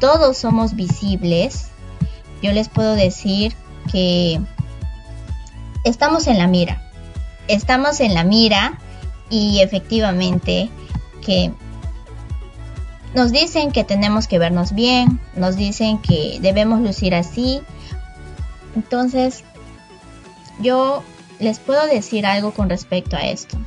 [0.00, 1.68] todos somos visibles,
[2.42, 3.54] yo les puedo decir
[3.90, 4.40] que
[5.84, 6.90] estamos en la mira.
[7.48, 8.78] Estamos en la mira
[9.30, 10.70] y efectivamente
[11.24, 11.52] que
[13.14, 17.62] nos dicen que tenemos que vernos bien, nos dicen que debemos lucir así.
[18.74, 19.44] Entonces,
[20.60, 21.02] yo
[21.38, 23.58] les puedo decir algo con respecto a esto.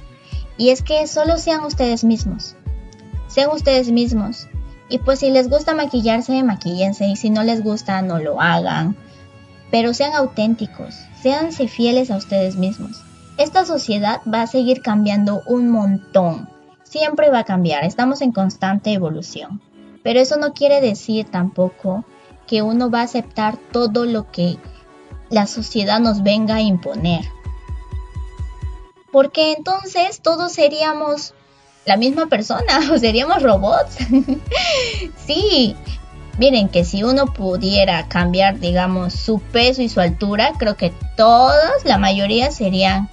[0.58, 2.56] Y es que solo sean ustedes mismos.
[3.28, 4.48] Sean ustedes mismos.
[4.88, 7.08] Y pues si les gusta maquillarse, maquillense.
[7.08, 8.96] Y si no les gusta, no lo hagan.
[9.72, 13.04] Pero sean auténticos, séanse fieles a ustedes mismos.
[13.38, 16.48] Esta sociedad va a seguir cambiando un montón.
[16.96, 19.60] Siempre va a cambiar, estamos en constante evolución.
[20.02, 22.06] Pero eso no quiere decir tampoco
[22.48, 24.58] que uno va a aceptar todo lo que
[25.30, 27.26] la sociedad nos venga a imponer.
[29.12, 31.34] Porque entonces todos seríamos
[31.86, 33.98] la misma persona o seríamos robots.
[35.18, 35.76] sí,
[36.38, 41.84] miren que si uno pudiera cambiar, digamos, su peso y su altura, creo que todas,
[41.84, 43.10] la mayoría serían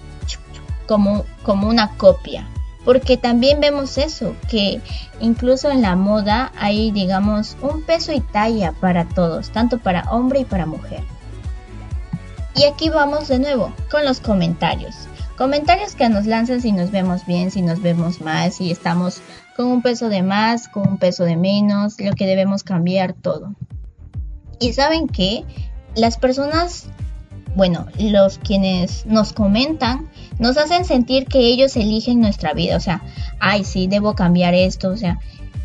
[0.87, 2.47] como, como una copia.
[2.85, 4.81] Porque también vemos eso, que
[5.21, 10.41] incluso en la moda hay, digamos, un peso y talla para todos, tanto para hombre
[10.41, 11.03] y para mujer.
[12.55, 14.95] Y aquí vamos de nuevo con los comentarios.
[15.37, 19.23] Comentarios que nos lanzan si nos vemos bien, si nos vemos mal, si estamos
[19.57, 23.55] con un peso de más, con un peso de menos, lo que debemos cambiar, todo.
[24.61, 25.45] Y saben que
[25.95, 26.87] las personas,
[27.55, 33.03] bueno, los quienes nos comentan, nos hacen sentir que ellos eligen nuestra vida, o sea,
[33.41, 35.19] ay, sí, debo cambiar esto, o sea,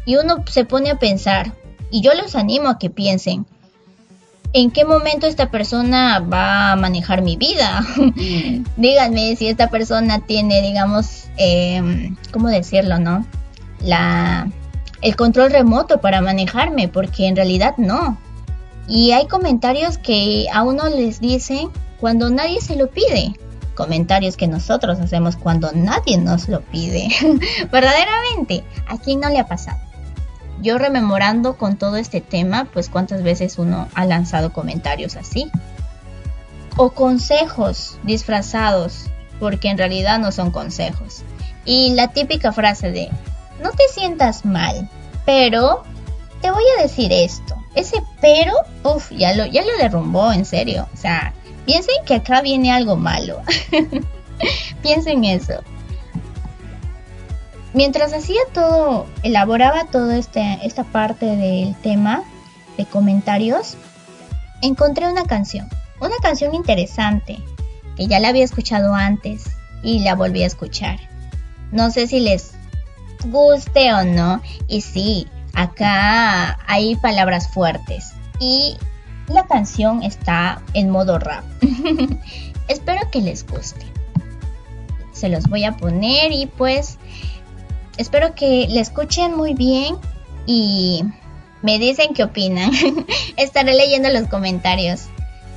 [0.06, 1.54] y uno se pone a pensar,
[1.90, 3.46] y yo los animo a que piensen,
[4.54, 7.86] en qué momento esta persona va a manejar mi vida.
[8.78, 13.26] Díganme si esta persona tiene, digamos, eh, ¿cómo decirlo, no?
[13.82, 14.50] La,
[15.02, 18.18] el control remoto para manejarme, porque en realidad no.
[18.88, 21.70] Y hay comentarios que a uno les dicen
[22.00, 23.34] cuando nadie se lo pide.
[23.76, 27.10] Comentarios que nosotros hacemos cuando nadie nos lo pide.
[27.72, 29.80] Verdaderamente, ¿a quién no le ha pasado?
[30.62, 35.50] yo rememorando con todo este tema, pues cuántas veces uno ha lanzado comentarios así.
[36.78, 39.06] O consejos disfrazados,
[39.40, 41.24] porque en realidad no son consejos.
[41.66, 43.10] Y la típica frase de,
[43.62, 44.90] no te sientas mal,
[45.26, 45.84] pero
[46.42, 47.56] te voy a decir esto.
[47.76, 50.88] Ese pero, uff, ya lo, ya lo derrumbó, en serio.
[50.94, 51.34] O sea,
[51.66, 53.42] piensen que acá viene algo malo.
[54.82, 55.62] piensen eso
[57.78, 62.24] mientras hacía todo, elaboraba toda este, esta parte del tema
[62.76, 63.78] de comentarios,
[64.64, 65.70] encontré una canción,
[66.02, 67.38] una canción interesante,
[67.96, 69.46] que ya la había escuchado antes
[69.84, 71.00] y la volví a escuchar.
[71.72, 72.54] No sé si les
[73.26, 75.28] guste o no, y sí,
[75.58, 78.78] acá hay palabras fuertes y
[79.28, 81.44] la canción está en modo rap.
[82.68, 83.86] Espero que les guste.
[85.14, 87.00] se los voy a poner y pues
[87.98, 89.96] espero que le escuchen muy bien
[90.46, 91.04] y
[91.64, 92.72] me dicen qué opinan.
[93.38, 95.06] Estaré leyendo los comentarios.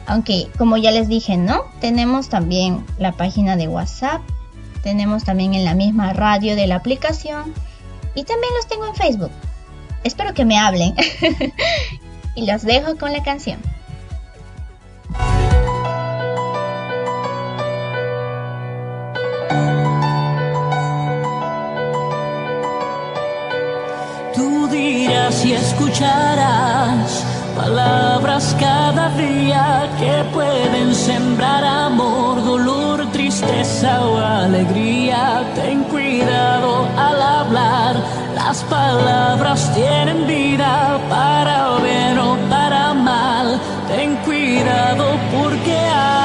[0.06, 1.64] Aunque, como ya les dije, ¿no?
[1.80, 4.22] Tenemos también la página de WhatsApp.
[4.82, 7.52] Tenemos también en la misma radio de la aplicación.
[8.14, 9.30] Y también los tengo en Facebook.
[10.04, 10.94] Espero que me hablen.
[12.34, 13.60] y los dejo con la canción.
[24.34, 27.24] Tú dirás y escucharás
[27.56, 35.44] palabras cada día que pueden sembrar amor, dolor, tristeza o alegría.
[35.54, 37.96] Ten cuidado al hablar,
[38.50, 43.60] las palabras tienen vida para bien o para mal.
[43.86, 46.19] Ten cuidado porque hay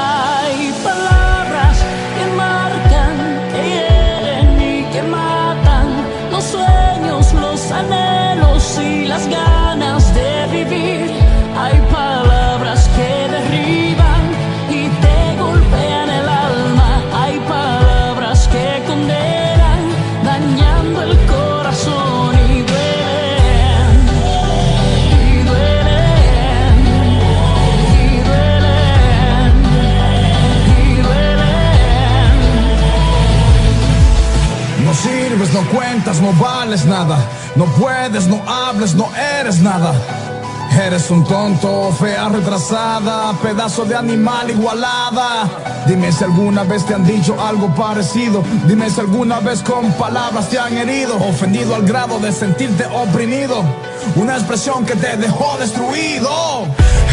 [36.20, 37.18] no vales nada.
[37.56, 39.08] No puedes, no hables, no
[39.40, 39.92] eres nada.
[40.84, 45.48] Eres un tonto, fea retrasada, pedazo de animal igualada.
[45.86, 48.42] Dime si alguna vez te han dicho algo parecido.
[48.66, 53.64] Dime si alguna vez con palabras te han herido, ofendido al grado de sentirte oprimido.
[54.16, 56.66] Una expresión que te dejó destruido.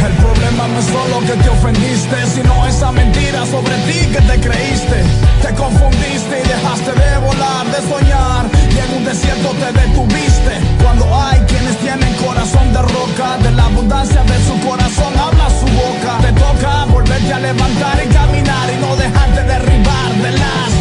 [0.05, 4.41] El problema no es solo que te ofendiste, sino esa mentira sobre ti que te
[4.41, 5.03] creíste.
[5.41, 10.53] Te confundiste y dejaste de volar, de soñar y en un desierto te detuviste.
[10.81, 15.65] Cuando hay quienes tienen corazón de roca, de la abundancia de su corazón habla su
[15.65, 16.17] boca.
[16.21, 20.72] Te toca volverte a levantar y caminar y no dejarte derribar de las.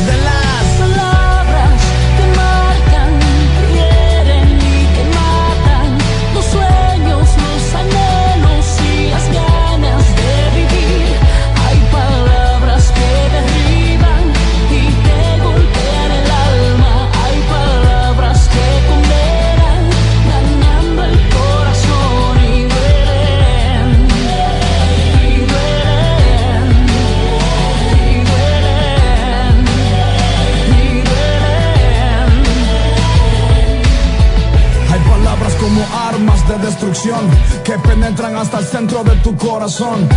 [36.83, 37.30] Destrucción
[37.62, 40.09] que penetran hasta el centro de tu corazón,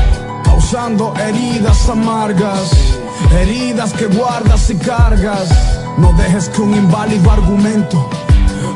[0.43, 2.72] causando heridas amargas,
[3.39, 5.49] heridas que guardas y cargas.
[5.99, 8.09] No dejes que un inválido argumento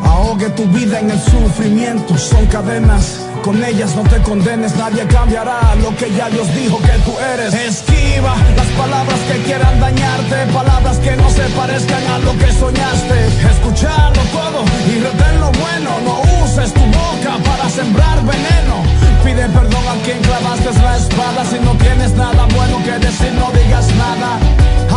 [0.04, 2.16] ahogue tu vida en el sufrimiento.
[2.16, 6.96] Son cadenas, con ellas no te condenes, nadie cambiará lo que ya Dios dijo que
[7.06, 7.56] tú eres.
[7.56, 13.28] Esquiva las palabras que quieran dañarte, palabras que no se parezcan a lo que soñaste.
[13.50, 16.89] Escucharlo todo y retén lo bueno, no uses tu
[17.38, 18.76] para sembrar veneno.
[19.24, 23.52] Pide perdón a quien clavaste la espada, si no tienes nada bueno que decir, no
[23.52, 24.40] digas nada.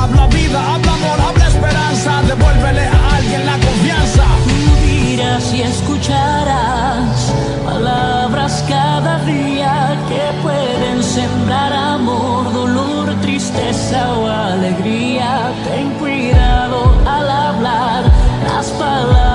[0.00, 4.24] Habla vida, habla amor, habla esperanza, devuélvele a alguien la confianza.
[4.46, 7.32] Tú dirás y escucharás
[7.64, 15.52] palabras cada día que pueden sembrar amor, dolor, tristeza o alegría.
[15.64, 18.04] Ten cuidado al hablar,
[18.48, 19.31] las palabras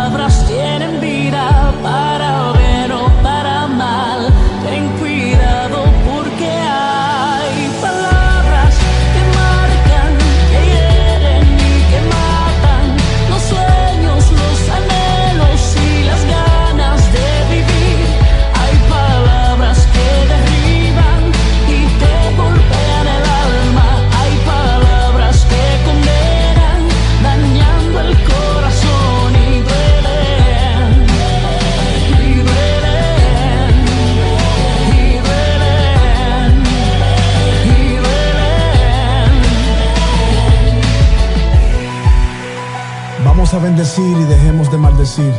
[43.77, 45.31] bendecir y dejemos de maldecir.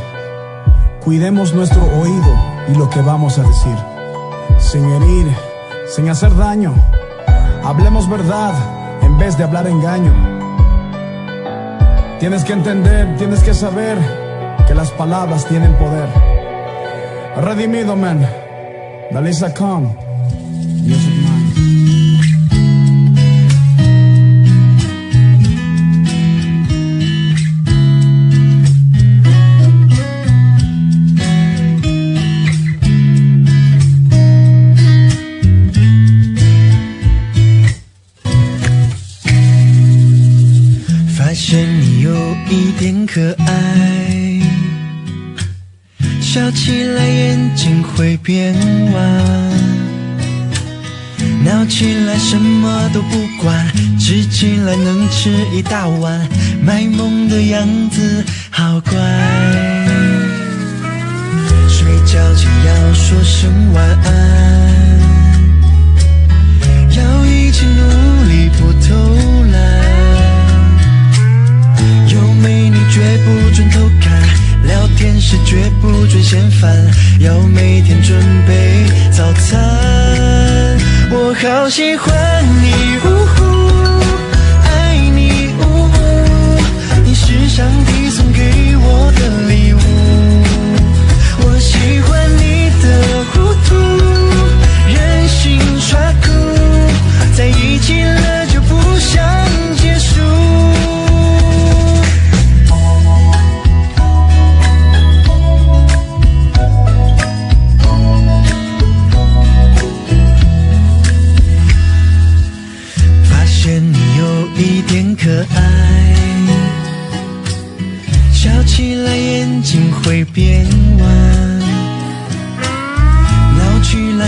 [1.02, 2.36] Cuidemos nuestro oído
[2.68, 3.76] y lo que vamos a decir.
[4.58, 5.26] Sin herir,
[5.88, 6.72] sin hacer daño.
[7.64, 8.54] Hablemos verdad
[9.02, 10.12] en vez de hablar engaño.
[12.20, 13.98] Tienes que entender, tienes que saber
[14.68, 16.08] que las palabras tienen poder.
[17.38, 18.24] Redimido, man.
[19.10, 20.07] Dalisa Khan.
[42.50, 44.40] 一点可爱，
[46.18, 48.54] 笑起来眼睛会变
[48.92, 49.02] 弯，
[51.44, 56.26] 闹起来什么都不管，吃起来能吃一大碗，
[56.64, 58.92] 卖萌的样子好乖。
[61.68, 64.10] 睡觉前要说声晚安，
[66.96, 68.94] 要一起努力不偷
[69.52, 69.97] 懒。
[72.48, 74.10] 为你绝不准偷看，
[74.64, 76.74] 聊天时绝不准嫌烦，
[77.20, 79.58] 要每天准备早餐。
[81.10, 82.08] 我好喜欢
[82.62, 82.72] 你，
[83.04, 83.44] 呜呼，
[84.64, 85.98] 爱你，呜呼，
[87.04, 87.97] 你是上帝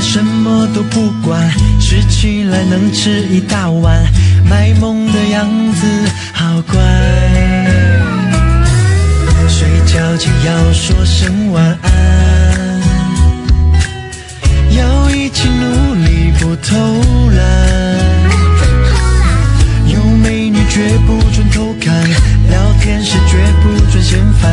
[0.00, 1.48] 什么都不管，
[1.78, 4.04] 吃起来能吃一大碗，
[4.48, 5.86] 卖萌的样子
[6.32, 6.80] 好乖。
[9.46, 12.80] 睡觉前要说声晚安，
[14.76, 16.76] 要一起努力不偷
[17.30, 17.40] 懒。
[19.86, 21.94] 有美女绝不准偷看，
[22.48, 24.50] 聊天时绝不准嫌烦，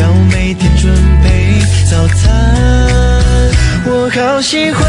[0.00, 2.30] 要每天准备早餐。
[3.84, 4.81] 我好喜欢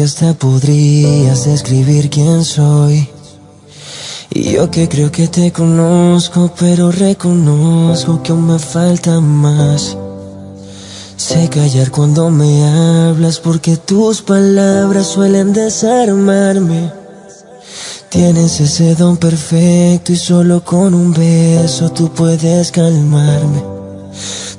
[0.00, 3.06] que hasta podrías describir quién soy.
[4.30, 9.94] Y yo que creo que te conozco, pero reconozco que aún me falta más.
[11.18, 16.90] Sé callar cuando me hablas porque tus palabras suelen desarmarme.
[18.08, 23.69] Tienes ese don perfecto y solo con un beso tú puedes calmarme.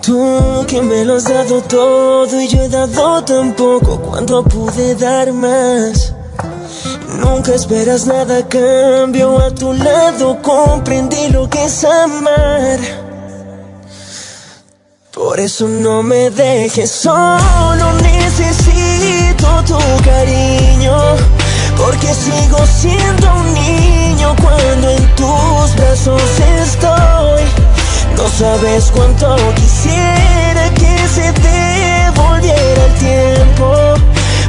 [0.01, 4.95] Tú que me lo has dado todo y yo he dado tan poco cuando pude
[4.95, 6.13] dar más.
[7.19, 12.79] Nunca esperas nada a cambio, a tu lado comprendí lo que es amar.
[15.13, 20.97] Por eso no me dejes solo, necesito tu cariño.
[21.77, 26.21] Porque sigo siendo un niño cuando en tus brazos
[26.63, 27.60] estoy.
[28.21, 33.73] No sabes cuánto quisiera que se devolviera el tiempo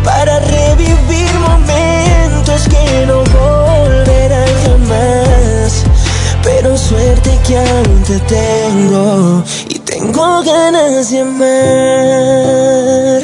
[0.05, 5.85] para revivir momentos que no volverán jamás.
[6.43, 13.23] Pero suerte que aún te tengo y tengo ganas de amar.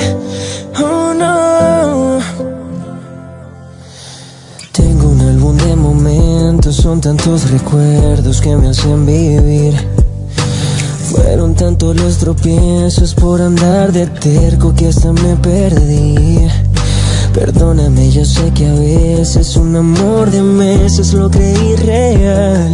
[0.83, 2.21] Oh no.
[4.73, 9.88] Tengo un álbum de momentos, son tantos recuerdos que me hacen vivir.
[11.59, 16.39] Tantos los tropiezos por andar de terco que hasta me perdí.
[17.35, 22.73] Perdóname, yo sé que a veces un amor de meses lo creí real.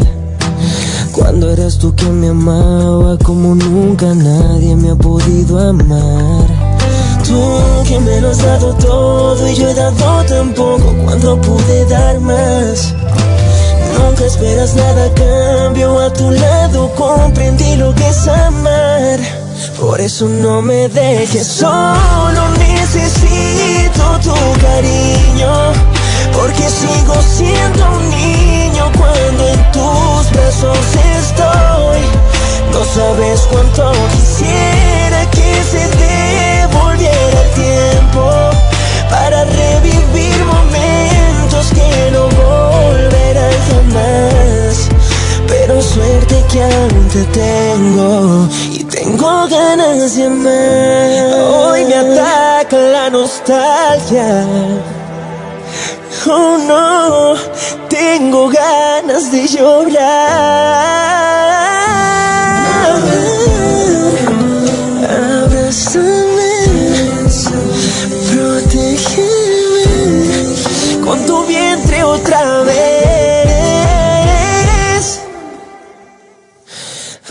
[1.12, 6.46] Cuando eras tú quien me amaba como nunca nadie me ha podido amar.
[7.26, 7.40] Tú
[7.88, 12.20] que me lo has dado todo y yo he dado tan poco cuando pude dar
[12.20, 12.94] más.
[13.98, 19.18] Nunca esperas nada cambio, a tu lado comprendí lo que es amar.
[19.78, 25.72] Por eso no me dejes solo, necesito tu cariño.
[26.32, 30.78] Porque sigo siendo un niño cuando en tus brazos
[31.18, 32.00] estoy.
[32.72, 38.30] No sabes cuánto quisiera que se devolviera el tiempo
[39.10, 43.23] para revivir momentos que no volverán
[43.68, 44.88] jamás.
[45.48, 51.50] Pero suerte que aún te tengo y tengo ganas de amar.
[51.50, 54.46] Hoy me ataca la nostalgia.
[56.26, 57.34] Oh no,
[57.88, 61.53] tengo ganas de llorar.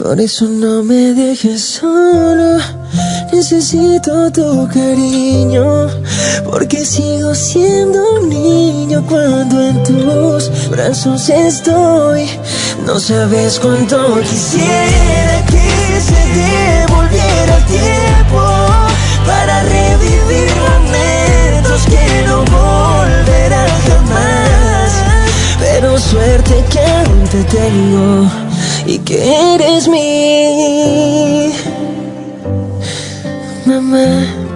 [0.04, 2.58] Por eso no me dejes solo.
[3.32, 5.88] Necesito tu cariño,
[6.44, 12.30] porque sigo siendo un niño cuando en tus brazos estoy.
[12.86, 18.42] No sabes cuánto quisiera que se devolviera el tiempo
[19.26, 24.92] para revivir momentos que no volverán jamás.
[25.62, 28.43] Pero suerte que aún te tengo
[28.86, 31.52] y que eres mi
[33.66, 34.53] mamá.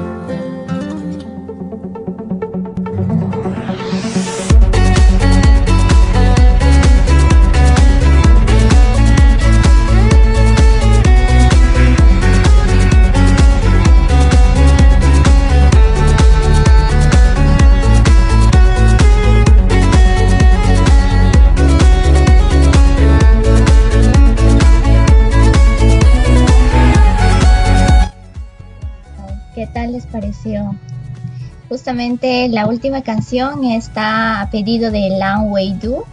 [31.69, 36.03] Justamente la última canción está a pedido de Lang Wei Du,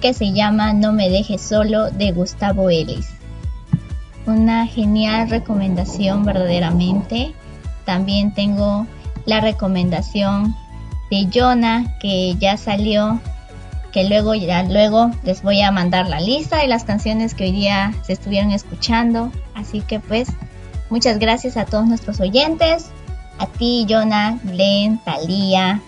[0.00, 3.08] que se llama No me dejes solo de Gustavo Ellis.
[4.26, 7.34] Una genial recomendación verdaderamente.
[7.84, 8.86] También tengo
[9.26, 10.56] la recomendación
[11.10, 13.20] de Jonah que ya salió,
[13.92, 17.52] que luego ya luego les voy a mandar la lista de las canciones que hoy
[17.52, 19.30] día se estuvieron escuchando.
[19.54, 20.28] Así que pues
[20.88, 22.86] Muchas gracias a todos nuestros oyentes,
[23.38, 25.80] a ti, Jonah, Glenn, Talía,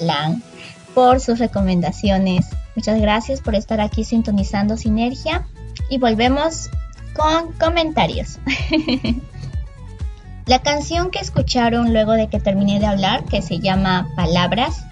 [0.00, 0.42] Lan,
[0.94, 2.46] por sus recomendaciones.
[2.76, 5.46] Muchas gracias por estar aquí sintonizando Sinergia
[5.88, 6.70] y volvemos
[7.14, 8.38] con comentarios.
[10.46, 14.84] La canción que escucharon luego de que terminé de hablar, que se llama Palabras,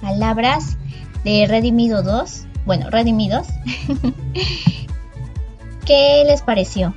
[0.00, 0.76] Palabras
[1.24, 3.48] de Redimido 2, bueno, Redimidos,
[5.84, 6.94] ¿qué les pareció?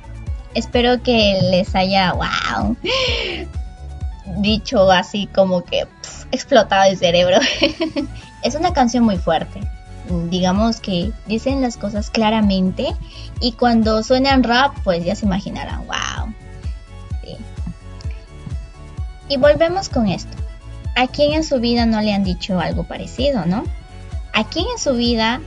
[0.56, 2.76] espero que les haya, wow,
[4.36, 7.38] dicho así como que pff, explotado el cerebro.
[8.42, 9.60] es una canción muy fuerte.
[10.30, 12.94] Digamos que dicen las cosas claramente
[13.40, 16.32] y cuando suenan rap, pues ya se imaginarán, wow.
[19.28, 20.36] Y volvemos con esto.
[20.94, 23.64] ¿A quién en su vida no le han dicho algo parecido, no?
[24.32, 25.40] ¿A quién en su vida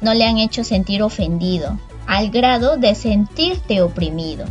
[0.00, 4.46] no le han hecho sentir ofendido, al grado de sentirte oprimido.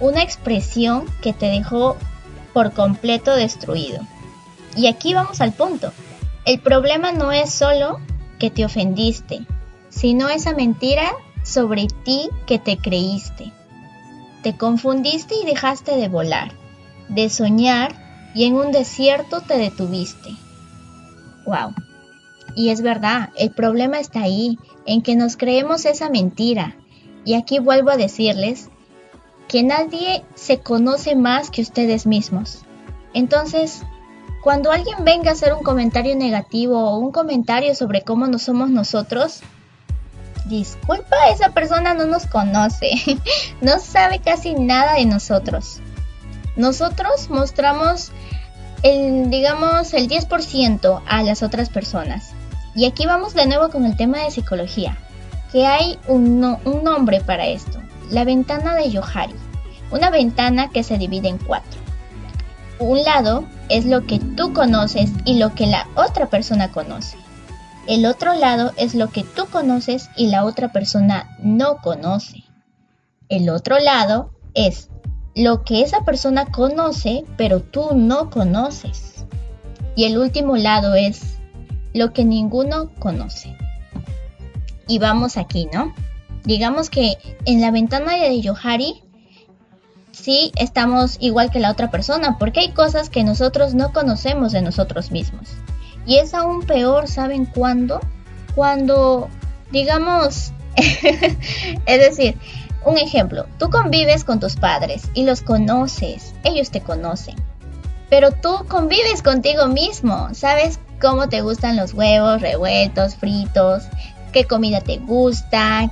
[0.00, 1.96] Una expresión que te dejó
[2.52, 4.00] por completo destruido.
[4.76, 5.92] Y aquí vamos al punto.
[6.44, 7.98] El problema no es solo
[8.38, 9.46] que te ofendiste,
[9.88, 13.52] sino esa mentira sobre ti que te creíste.
[14.42, 16.52] Te confundiste y dejaste de volar,
[17.08, 20.30] de soñar y en un desierto te detuviste.
[21.46, 21.74] ¡Wow!
[22.54, 26.76] Y es verdad, el problema está ahí, en que nos creemos esa mentira.
[27.24, 28.70] Y aquí vuelvo a decirles
[29.48, 32.62] que nadie se conoce más que ustedes mismos.
[33.14, 33.82] Entonces,
[34.42, 38.70] cuando alguien venga a hacer un comentario negativo o un comentario sobre cómo no somos
[38.70, 39.40] nosotros,
[40.46, 42.90] disculpa, esa persona no nos conoce,
[43.60, 45.80] no sabe casi nada de nosotros.
[46.56, 48.12] Nosotros mostramos
[48.82, 52.32] digamos, el 10% a las otras personas.
[52.74, 54.96] Y aquí vamos de nuevo con el tema de psicología,
[55.50, 57.80] que hay un nombre para esto,
[58.10, 59.34] la ventana de Yohari,
[59.90, 61.80] una ventana que se divide en cuatro.
[62.78, 67.16] Un lado es lo que tú conoces y lo que la otra persona conoce.
[67.86, 72.44] El otro lado es lo que tú conoces y la otra persona no conoce.
[73.28, 74.90] El otro lado es
[75.34, 79.24] lo que esa persona conoce pero tú no conoces.
[79.94, 81.38] Y el último lado es
[81.94, 83.56] lo que ninguno conoce.
[84.86, 85.94] Y vamos aquí, ¿no?
[86.46, 89.02] Digamos que en la ventana de Yohari
[90.12, 94.62] si estamos igual que la otra persona, porque hay cosas que nosotros no conocemos de
[94.62, 95.50] nosotros mismos.
[96.06, 98.00] Y es aún peor, ¿saben cuándo?
[98.54, 99.28] Cuando,
[99.70, 102.38] digamos, es decir,
[102.84, 107.36] un ejemplo, tú convives con tus padres y los conoces, ellos te conocen,
[108.08, 113.84] pero tú convives contigo mismo, sabes cómo te gustan los huevos revueltos, fritos,
[114.32, 115.90] qué comida te gusta,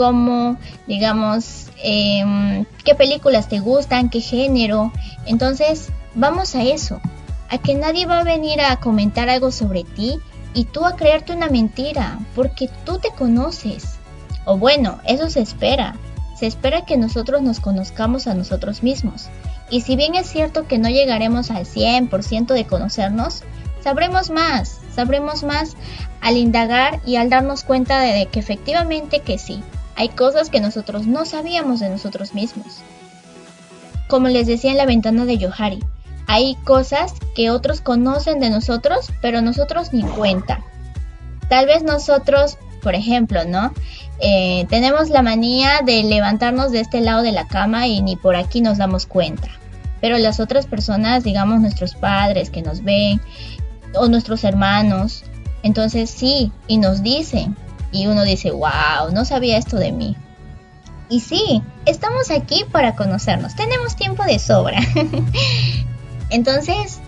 [0.00, 4.92] cómo, digamos, em, qué películas te gustan, qué género.
[5.26, 7.02] Entonces, vamos a eso,
[7.50, 10.18] a que nadie va a venir a comentar algo sobre ti
[10.54, 13.98] y tú a creerte una mentira, porque tú te conoces.
[14.46, 15.96] O bueno, eso se espera.
[16.34, 19.28] Se espera que nosotros nos conozcamos a nosotros mismos.
[19.68, 23.42] Y si bien es cierto que no llegaremos al 100% de conocernos,
[23.84, 25.76] sabremos más, sabremos más
[26.22, 29.62] al indagar y al darnos cuenta de que efectivamente que sí,
[30.00, 32.78] hay cosas que nosotros no sabíamos de nosotros mismos.
[34.08, 35.84] Como les decía en la ventana de Yohari,
[36.26, 40.64] hay cosas que otros conocen de nosotros, pero nosotros ni cuenta.
[41.50, 43.74] Tal vez nosotros, por ejemplo, ¿no?
[44.20, 48.36] Eh, tenemos la manía de levantarnos de este lado de la cama y ni por
[48.36, 49.48] aquí nos damos cuenta.
[50.00, 53.20] Pero las otras personas, digamos nuestros padres que nos ven,
[53.94, 55.24] o nuestros hermanos,
[55.62, 57.54] entonces sí, y nos dicen,
[57.92, 60.16] y uno dice, wow, no sabía esto de mí.
[61.08, 64.80] Y sí, estamos aquí para conocernos, tenemos tiempo de sobra.
[66.30, 67.00] entonces,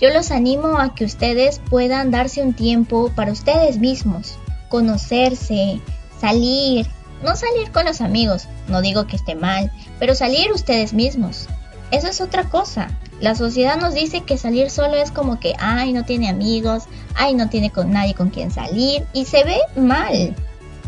[0.00, 5.80] yo los animo a que ustedes puedan darse un tiempo para ustedes mismos, conocerse,
[6.20, 6.86] salir,
[7.22, 11.48] no salir con los amigos, no digo que esté mal, pero salir ustedes mismos.
[11.90, 12.90] Eso es otra cosa.
[13.20, 16.84] La sociedad nos dice que salir solo es como que, ay, no tiene amigos,
[17.14, 20.34] ay, no tiene con nadie con quien salir, y se ve mal,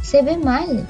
[0.02, 0.86] se ve mal.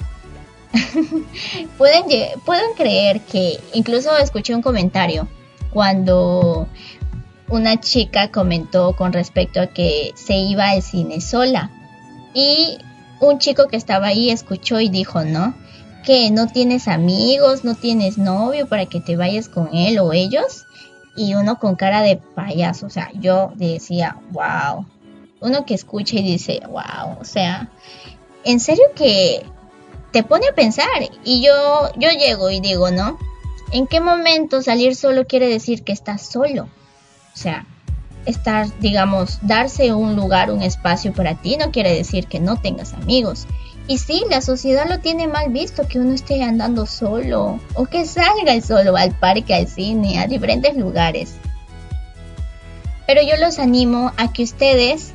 [1.79, 2.05] pueden,
[2.45, 5.29] pueden creer que, incluso escuché un comentario
[5.73, 6.69] cuando
[7.49, 11.71] una chica comentó con respecto a que se iba al cine sola.
[12.35, 12.79] Y
[13.21, 15.55] un chico que estaba ahí escuchó y dijo, ¿no?
[16.05, 20.65] Que no tienes amigos, no tienes novio para que te vayas con él o ellos.
[21.17, 24.87] Y uno con cara de payaso, o sea, yo decía, wow.
[25.41, 27.71] Uno que escucha y dice, wow, o sea,
[28.45, 29.45] en serio que
[30.13, 30.87] te pone a pensar.
[31.25, 33.19] Y yo, yo llego y digo, ¿no?
[33.73, 36.65] ¿En qué momento salir solo quiere decir que estás solo?
[36.65, 37.67] O sea,
[38.27, 42.95] estar, digamos, darse un lugar, un espacio para ti, no quiere decir que no tengas
[42.95, 43.47] amigos.
[43.91, 48.07] Y sí, la sociedad lo tiene mal visto que uno esté andando solo o que
[48.07, 51.33] salga solo al parque, al cine, a diferentes lugares.
[53.09, 55.11] Pero yo los animo a que ustedes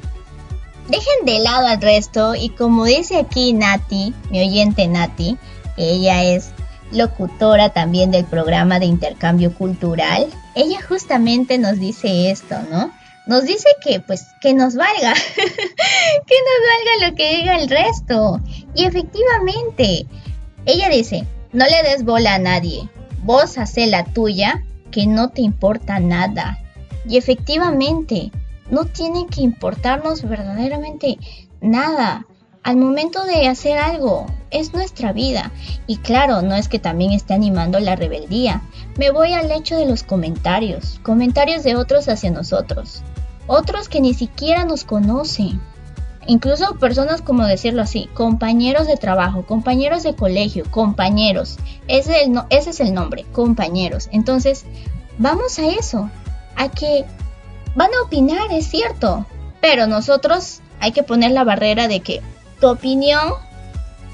[0.89, 5.37] dejen de lado al resto y como dice aquí Nati, mi oyente Nati,
[5.77, 6.49] ella es
[6.91, 12.91] locutora también del programa de intercambio cultural, ella justamente nos dice esto, ¿no?
[13.27, 18.39] Nos dice que pues que nos valga, que nos valga lo que diga el resto.
[18.75, 20.05] Y efectivamente,
[20.65, 22.89] ella dice, no le des bola a nadie,
[23.23, 26.59] vos hace la tuya, que no te importa nada.
[27.07, 28.31] Y efectivamente,
[28.69, 31.17] no tiene que importarnos verdaderamente
[31.61, 32.25] nada
[32.63, 34.25] al momento de hacer algo.
[34.49, 35.51] Es nuestra vida.
[35.85, 38.63] Y claro, no es que también esté animando la rebeldía.
[38.97, 40.99] Me voy al hecho de los comentarios.
[41.03, 43.03] Comentarios de otros hacia nosotros.
[43.47, 45.61] Otros que ni siquiera nos conocen.
[46.27, 51.57] Incluso personas como decirlo así, compañeros de trabajo, compañeros de colegio, compañeros.
[51.87, 54.09] Ese es el, nombre, compañeros.
[54.11, 54.65] Entonces,
[55.19, 56.09] vamos a eso.
[56.55, 57.05] A que
[57.75, 59.25] van a opinar, es cierto.
[59.61, 62.21] Pero nosotros hay que poner la barrera de que
[62.59, 63.33] tu opinión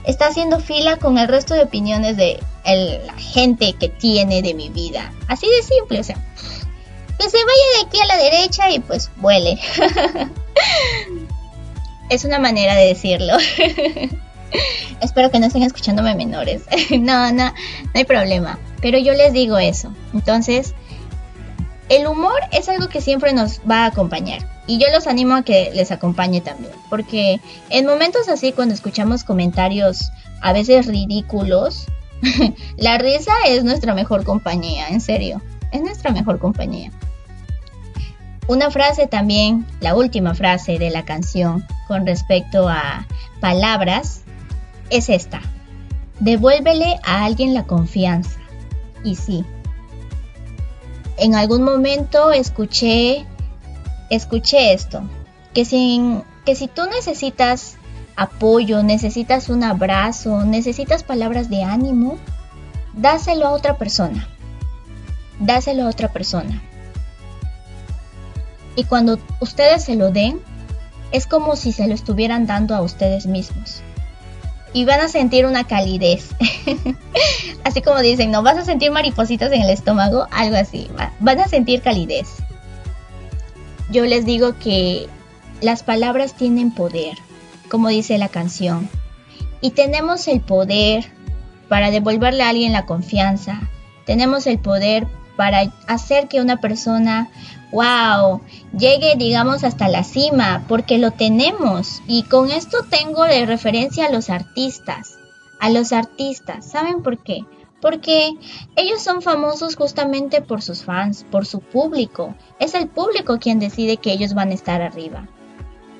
[0.05, 4.69] está haciendo fila con el resto de opiniones de la gente que tiene de mi
[4.69, 5.13] vida.
[5.27, 6.17] Así de simple, o sea,
[7.21, 9.59] que se vaya de aquí a la derecha y pues vuele.
[12.09, 13.37] es una manera de decirlo.
[15.01, 16.63] Espero que no estén escuchándome menores.
[16.89, 17.53] no, no, no
[17.93, 18.57] hay problema.
[18.81, 19.93] Pero yo les digo eso.
[20.13, 20.73] Entonces,
[21.89, 24.47] el humor es algo que siempre nos va a acompañar.
[24.65, 29.23] Y yo los animo a que les acompañe también, porque en momentos así, cuando escuchamos
[29.23, 30.11] comentarios
[30.41, 31.87] a veces ridículos,
[32.77, 35.41] la risa es nuestra mejor compañía, en serio,
[35.71, 36.91] es nuestra mejor compañía.
[38.51, 43.07] Una frase también, la última frase de la canción con respecto a
[43.39, 44.23] palabras,
[44.89, 45.39] es esta.
[46.19, 48.41] Devuélvele a alguien la confianza.
[49.05, 49.45] Y sí,
[51.15, 53.25] en algún momento escuché
[54.09, 55.01] escuché esto,
[55.53, 55.63] que,
[56.45, 57.77] que si tú necesitas
[58.17, 62.17] apoyo, necesitas un abrazo, necesitas palabras de ánimo,
[62.91, 64.27] dáselo a otra persona.
[65.39, 66.61] dáselo a otra persona.
[68.75, 70.39] Y cuando ustedes se lo den,
[71.11, 73.81] es como si se lo estuvieran dando a ustedes mismos.
[74.73, 76.29] Y van a sentir una calidez.
[77.63, 80.89] así como dicen, no vas a sentir maripositas en el estómago, algo así.
[81.19, 82.27] Van a sentir calidez.
[83.89, 85.07] Yo les digo que
[85.59, 87.17] las palabras tienen poder,
[87.69, 88.89] como dice la canción.
[89.59, 91.11] Y tenemos el poder
[91.67, 93.69] para devolverle a alguien la confianza.
[94.05, 97.29] Tenemos el poder para hacer que una persona
[97.71, 98.41] wow,
[98.77, 102.01] llegue, digamos, hasta la cima, porque lo tenemos.
[102.07, 105.17] Y con esto tengo de referencia a los artistas.
[105.59, 106.65] A los artistas.
[106.65, 107.45] ¿Saben por qué?
[107.81, 108.33] Porque
[108.75, 112.35] ellos son famosos justamente por sus fans, por su público.
[112.59, 115.27] Es el público quien decide que ellos van a estar arriba.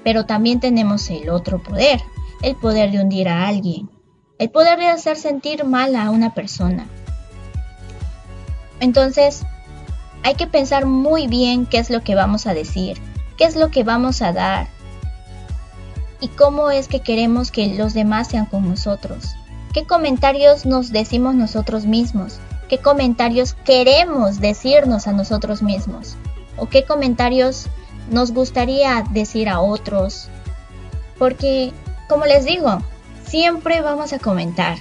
[0.03, 2.02] Pero también tenemos el otro poder,
[2.41, 3.89] el poder de hundir a alguien,
[4.39, 6.88] el poder de hacer sentir mal a una persona.
[8.80, 9.43] Entonces,
[10.23, 12.98] hay que pensar muy bien qué es lo que vamos a decir,
[13.38, 14.68] qué es lo que vamos a dar
[16.19, 19.35] y cómo es que queremos que los demás sean con nosotros.
[19.73, 22.39] ¿Qué comentarios nos decimos nosotros mismos?
[22.69, 26.15] ¿Qué comentarios queremos decirnos a nosotros mismos?
[26.57, 27.68] ¿O qué comentarios
[28.10, 30.30] nos gustaría decir a otros?
[31.18, 31.73] Porque,
[32.07, 32.81] como les digo,
[33.26, 34.77] siempre vamos a comentar.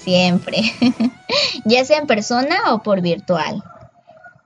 [0.00, 0.62] Siempre.
[1.64, 3.62] ya sea en persona o por virtual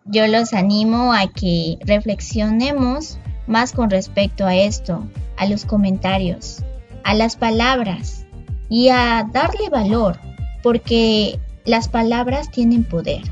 [0.08, 5.06] yo los animo a que reflexionemos más con respecto a esto,
[5.36, 6.64] a los comentarios,
[7.04, 8.26] a las palabras
[8.68, 10.18] y a darle valor,
[10.62, 13.22] porque las palabras tienen poder.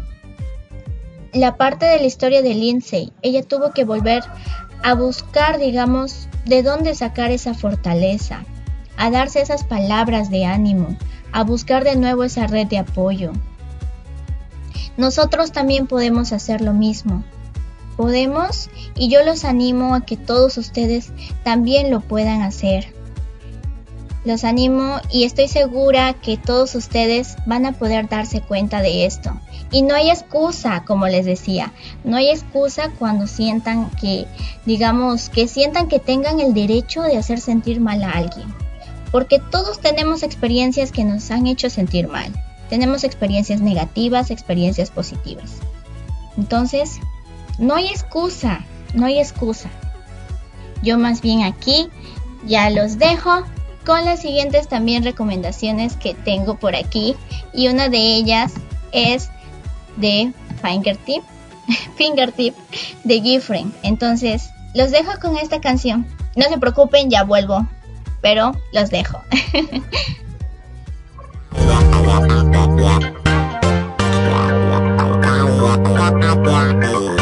[1.33, 4.23] La parte de la historia de Lindsay, ella tuvo que volver
[4.83, 8.45] a buscar, digamos, de dónde sacar esa fortaleza,
[8.97, 10.97] a darse esas palabras de ánimo,
[11.33, 13.33] a buscar de nuevo esa red de apoyo,
[14.97, 17.25] nosotros también podemos hacer lo mismo.
[17.97, 21.13] Podemos y yo los animo a que todos ustedes
[21.45, 22.95] también lo puedan hacer.
[24.27, 29.39] Los animo y estoy segura que todos ustedes van a poder darse cuenta de esto.
[29.71, 34.27] Y no hay excusa, como les decía, no hay excusa cuando sientan que,
[34.65, 38.53] digamos, que sientan que tengan el derecho de hacer sentir mal a alguien.
[39.13, 42.33] Porque todos tenemos experiencias que nos han hecho sentir mal.
[42.69, 45.53] Tenemos experiencias negativas, experiencias positivas.
[46.37, 46.99] Entonces,
[47.59, 48.65] no hay excusa,
[48.95, 49.71] no hay excusa.
[50.83, 51.89] Yo más bien aquí
[52.47, 53.45] ya los dejo
[53.85, 57.15] con las siguientes también recomendaciones que tengo por aquí
[57.55, 58.55] y una de ellas
[58.93, 59.31] es
[59.97, 60.33] de
[60.63, 61.23] Fingertip,
[61.97, 62.55] Fingertip
[63.05, 63.73] de Gifren.
[63.83, 66.07] Entonces, los dejo con esta canción.
[66.35, 67.67] No se preocupen, ya vuelvo,
[68.21, 69.23] pero los dejo.
[76.87, 77.16] Yeah.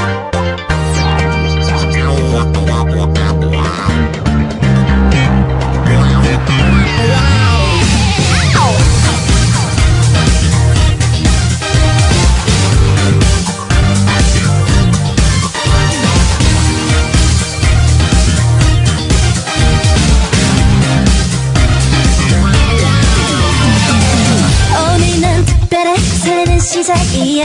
[26.24, 27.44] 설레는 시작이야.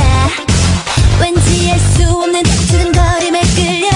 [1.20, 3.90] 왠지 알 수 없는 두근거림에 끌려.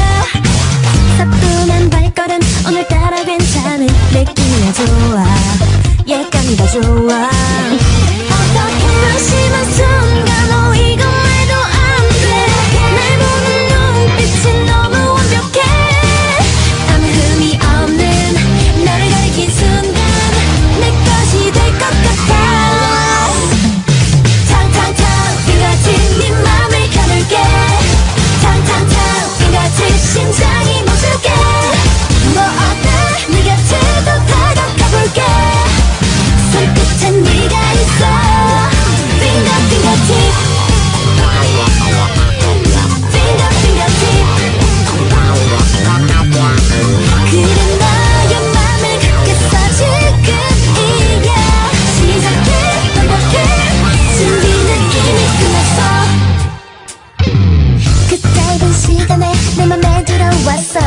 [1.17, 5.23] 사뿐한 발걸음 오늘따라 괜찮은 느낌이야 좋아.
[6.05, 7.29] 예감이 다 좋아.
[8.29, 10.32] 어떻게 한심한 순간
[60.45, 60.79] 왔어.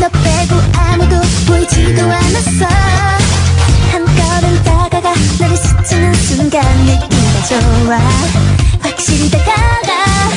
[0.00, 2.66] 너 빼고 아무도 보이지도 않았어.
[3.92, 7.98] 한 걸음 다가가 너를 스치는 순간 느낌이 좋아.
[8.80, 10.30] 확실히 다가가.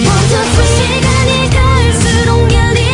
[0.00, 2.89] 모두 시간이 갈수록 열리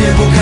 [0.00, 0.39] 제보가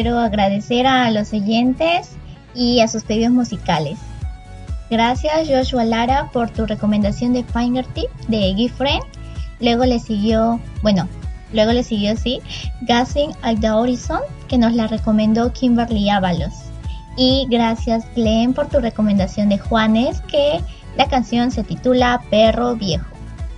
[0.00, 2.10] Quiero agradecer a los oyentes
[2.54, 3.98] y a sus pedidos musicales.
[4.90, 9.02] Gracias Joshua Lara por tu recomendación de Fingertip de Gifriend.
[9.58, 11.08] Luego le siguió, bueno,
[11.52, 12.40] luego le siguió sí,
[12.82, 16.54] Gassing at the Horizon que nos la recomendó Kimberly Ábalos.
[17.16, 20.60] Y gracias Glenn por tu recomendación de Juanes que
[20.96, 23.04] la canción se titula Perro Viejo.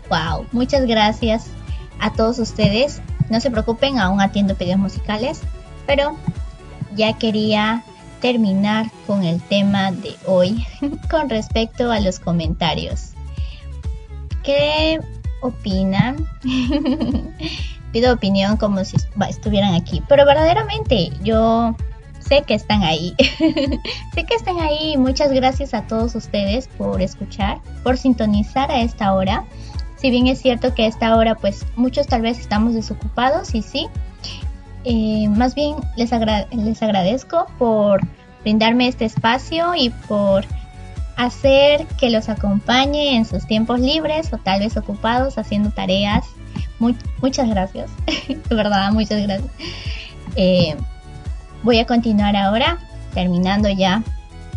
[0.09, 1.49] Wow, muchas gracias
[2.01, 3.03] a todos ustedes.
[3.29, 5.43] No se preocupen, aún atiendo pedidos musicales,
[5.87, 6.17] pero
[6.95, 7.85] ya quería
[8.21, 10.67] terminar con el tema de hoy
[11.11, 13.13] con respecto a los comentarios.
[14.43, 15.01] ¿Qué
[15.43, 16.27] opinan?
[17.93, 18.97] Pido opinión como si
[19.29, 21.75] estuvieran aquí, pero verdaderamente yo
[22.21, 23.15] sé que están ahí.
[24.15, 24.97] sé que están ahí.
[24.97, 29.45] Muchas gracias a todos ustedes por escuchar, por sintonizar a esta hora.
[29.97, 33.63] Si bien es cierto que a esta hora pues muchos tal vez estamos desocupados y
[33.63, 33.89] sí,
[34.85, 38.01] eh, más bien les, agra les agradezco por
[38.43, 40.45] brindarme este espacio y por
[41.17, 46.25] hacer que los acompañe en sus tiempos libres o tal vez ocupados haciendo tareas.
[46.79, 47.91] Muy, muchas gracias,
[48.29, 49.51] de verdad, muchas gracias.
[50.37, 50.75] Eh,
[51.63, 52.79] voy a continuar ahora,
[53.13, 54.03] terminando ya,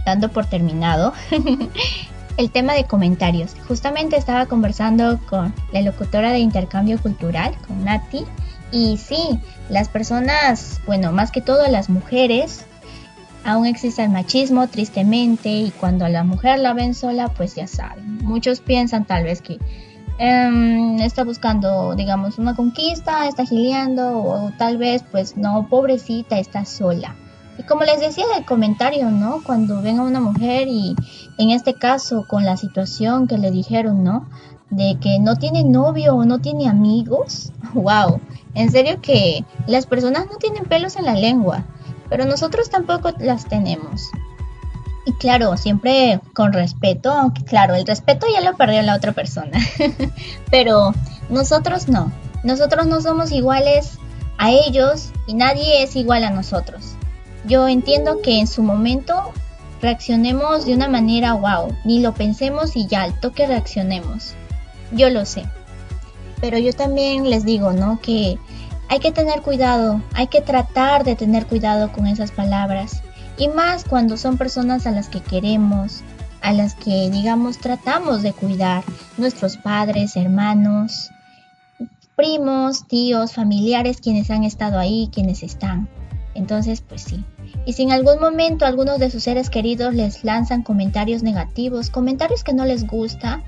[0.05, 1.13] dando por terminado
[2.37, 3.55] el tema de comentarios.
[3.67, 8.25] Justamente estaba conversando con la locutora de intercambio cultural, con Nati,
[8.73, 9.39] y sí,
[9.69, 12.65] las personas, bueno, más que todo las mujeres,
[13.45, 17.67] aún existe el machismo, tristemente, y cuando a la mujer la ven sola, pues ya
[17.67, 18.17] saben.
[18.23, 19.59] Muchos piensan tal vez que
[20.17, 26.65] em, está buscando, digamos, una conquista, está gileando, o tal vez, pues no, pobrecita, está
[26.65, 27.15] sola.
[27.59, 29.43] Y como les decía en el comentario, ¿no?
[29.43, 30.95] Cuando ven a una mujer y
[31.37, 34.27] en este caso con la situación que le dijeron, ¿no?
[34.75, 37.51] De que no tiene novio o no tiene amigos.
[37.73, 38.19] ¡Wow!
[38.55, 41.65] En serio que las personas no tienen pelos en la lengua,
[42.09, 44.11] pero nosotros tampoco las tenemos.
[45.05, 49.59] Y claro, siempre con respeto, aunque claro, el respeto ya lo perdió la otra persona.
[50.51, 50.93] pero
[51.29, 52.11] nosotros no.
[52.43, 53.97] Nosotros no somos iguales
[54.37, 56.95] a ellos y nadie es igual a nosotros.
[57.45, 59.31] Yo entiendo que en su momento
[59.81, 64.35] reaccionemos de una manera wow, ni lo pensemos y ya al toque reaccionemos.
[64.93, 65.43] Yo lo sé.
[66.39, 67.99] Pero yo también les digo, ¿no?
[68.01, 68.37] Que
[68.89, 73.01] hay que tener cuidado, hay que tratar de tener cuidado con esas palabras.
[73.37, 76.03] Y más cuando son personas a las que queremos,
[76.41, 78.83] a las que, digamos, tratamos de cuidar,
[79.17, 81.09] nuestros padres, hermanos,
[82.15, 85.89] primos, tíos, familiares, quienes han estado ahí, quienes están.
[86.35, 87.23] Entonces, pues sí.
[87.65, 92.43] Y si en algún momento algunos de sus seres queridos les lanzan comentarios negativos, comentarios
[92.43, 93.41] que no les gusta,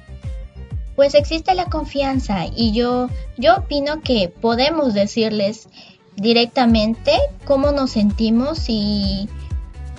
[0.95, 5.67] pues existe la confianza y yo, yo opino que podemos decirles
[6.15, 7.11] directamente
[7.45, 9.29] cómo nos sentimos y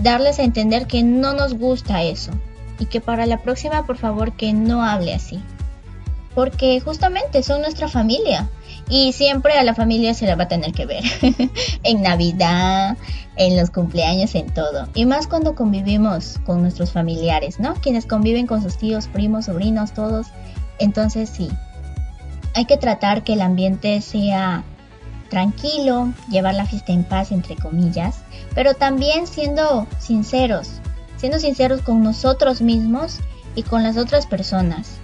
[0.03, 2.33] darles a entender que no nos gusta eso
[2.79, 5.41] y que para la próxima por favor que no hable así.
[6.35, 8.51] Porque justamente son nuestra familia
[8.91, 11.03] y siempre a la familia se la va a tener que ver.
[11.83, 12.97] en Navidad,
[13.37, 14.89] en los cumpleaños, en todo.
[14.95, 17.75] Y más cuando convivimos con nuestros familiares, ¿no?
[17.75, 20.27] Quienes conviven con sus tíos, primos, sobrinos, todos.
[20.79, 21.51] Entonces sí,
[22.55, 24.65] hay que tratar que el ambiente sea
[25.29, 28.23] tranquilo, llevar la fiesta en paz, entre comillas,
[28.55, 30.81] pero también siendo sinceros,
[31.17, 33.21] siendo sinceros con nosotros mismos
[33.55, 34.99] y con las otras personas.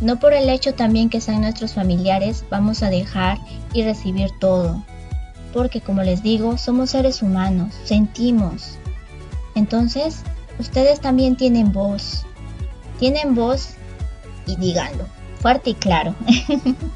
[0.00, 3.38] No por el hecho también que sean nuestros familiares vamos a dejar
[3.74, 4.82] y recibir todo.
[5.52, 8.78] Porque como les digo, somos seres humanos, sentimos.
[9.54, 10.22] Entonces,
[10.58, 12.24] ustedes también tienen voz.
[12.98, 13.74] Tienen voz
[14.56, 15.06] díganlo,
[15.40, 16.14] fuerte y claro.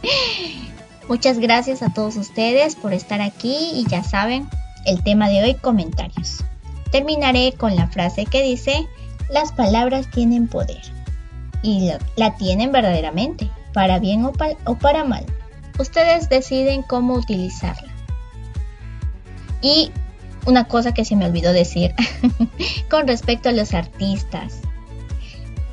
[1.09, 4.49] Muchas gracias a todos ustedes por estar aquí y ya saben,
[4.87, 6.45] el tema de hoy, comentarios.
[6.91, 8.87] Terminaré con la frase que dice,
[9.31, 10.83] las palabras tienen poder
[11.63, 15.27] y la tienen verdaderamente, para bien o para mal.
[15.79, 17.93] Ustedes deciden cómo utilizarla.
[19.61, 19.91] Y
[20.47, 21.95] una cosa que se me olvidó decir
[22.91, 24.61] con respecto a los artistas.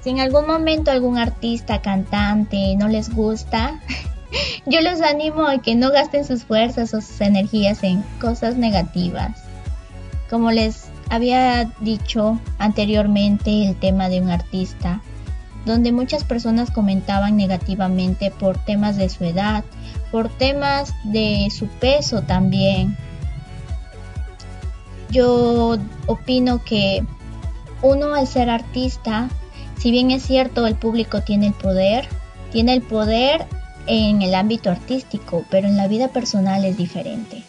[0.02, 3.80] Si en algún momento algún artista, cantante no les gusta,
[4.66, 9.44] yo los animo a que no gasten sus fuerzas o sus energías en cosas negativas.
[10.30, 15.02] Como les había dicho anteriormente el tema de un artista,
[15.66, 19.64] donde muchas personas comentaban negativamente por temas de su edad,
[20.12, 22.98] por temas de su peso también.
[25.12, 27.04] Yo opino que
[27.82, 29.30] uno al ser artista,
[29.82, 32.08] si bien es cierto el público tiene el poder,
[32.52, 33.48] tiene el poder
[33.88, 37.44] en el ámbito artístico, pero en la vida personal es diferente.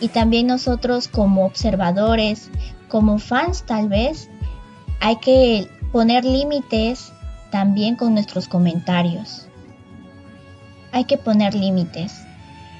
[0.00, 2.50] Y también nosotros como observadores,
[2.86, 4.30] como fans tal vez,
[5.00, 7.12] hay que poner límites
[7.50, 9.48] también con nuestros comentarios.
[10.92, 12.12] Hay que poner límites,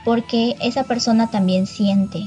[0.04, 2.20] porque esa persona también siente.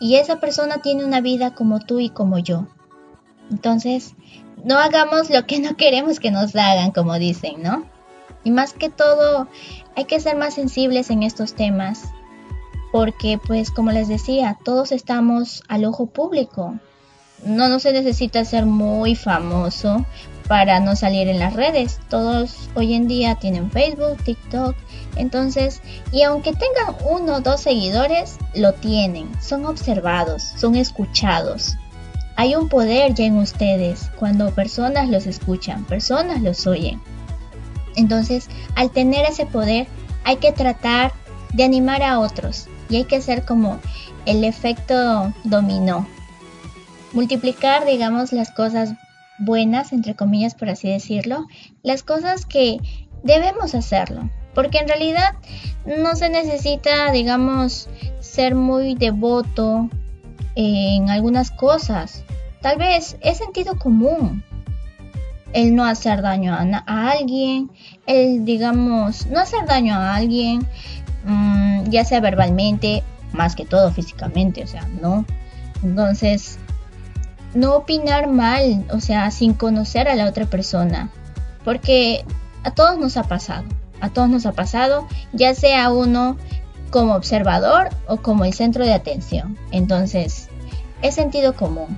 [0.00, 2.68] Y esa persona tiene una vida como tú y como yo.
[3.50, 4.14] Entonces,
[4.66, 7.86] no hagamos lo que no queremos que nos hagan, como dicen, ¿no?
[8.42, 9.46] Y más que todo,
[9.94, 12.10] hay que ser más sensibles en estos temas,
[12.90, 16.74] porque pues como les decía, todos estamos al ojo público.
[17.44, 20.04] No, no se necesita ser muy famoso
[20.48, 22.00] para no salir en las redes.
[22.08, 24.74] Todos hoy en día tienen Facebook, TikTok.
[25.14, 25.80] Entonces,
[26.10, 29.30] y aunque tengan uno o dos seguidores, lo tienen.
[29.40, 31.76] Son observados, son escuchados.
[32.36, 37.00] Hay un poder ya en ustedes cuando personas los escuchan, personas los oyen.
[37.96, 39.86] Entonces, al tener ese poder,
[40.24, 41.12] hay que tratar
[41.54, 43.80] de animar a otros y hay que hacer como
[44.26, 46.06] el efecto dominó.
[47.12, 48.92] Multiplicar, digamos, las cosas
[49.38, 51.46] buenas, entre comillas, por así decirlo,
[51.82, 52.78] las cosas que
[53.22, 54.28] debemos hacerlo.
[54.54, 55.34] Porque en realidad
[55.86, 57.88] no se necesita, digamos,
[58.20, 59.88] ser muy devoto
[60.54, 62.24] en algunas cosas.
[62.66, 64.42] Tal vez es sentido común
[65.52, 67.70] el no hacer daño a, alguien,
[68.06, 70.66] el, digamos, no hacer daño a alguien,
[71.26, 75.24] mm, ya sea verbalmente, más que todo físicamente, o sea, no.
[75.84, 76.58] Entonces,
[77.54, 81.10] no opinar mal, o sea, sin conocer a la otra persona,
[81.64, 82.24] porque
[82.64, 83.62] a todos nos ha pasado,
[84.00, 86.36] a todos nos ha pasado, ya sea uno
[86.90, 89.56] como observador o como el centro de atención.
[89.70, 90.48] Entonces,
[91.00, 91.96] es sentido común.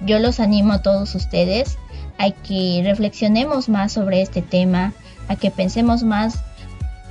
[0.00, 1.78] Yo los animo a todos ustedes
[2.18, 4.92] a que reflexionemos más sobre este tema,
[5.28, 6.40] a que pensemos más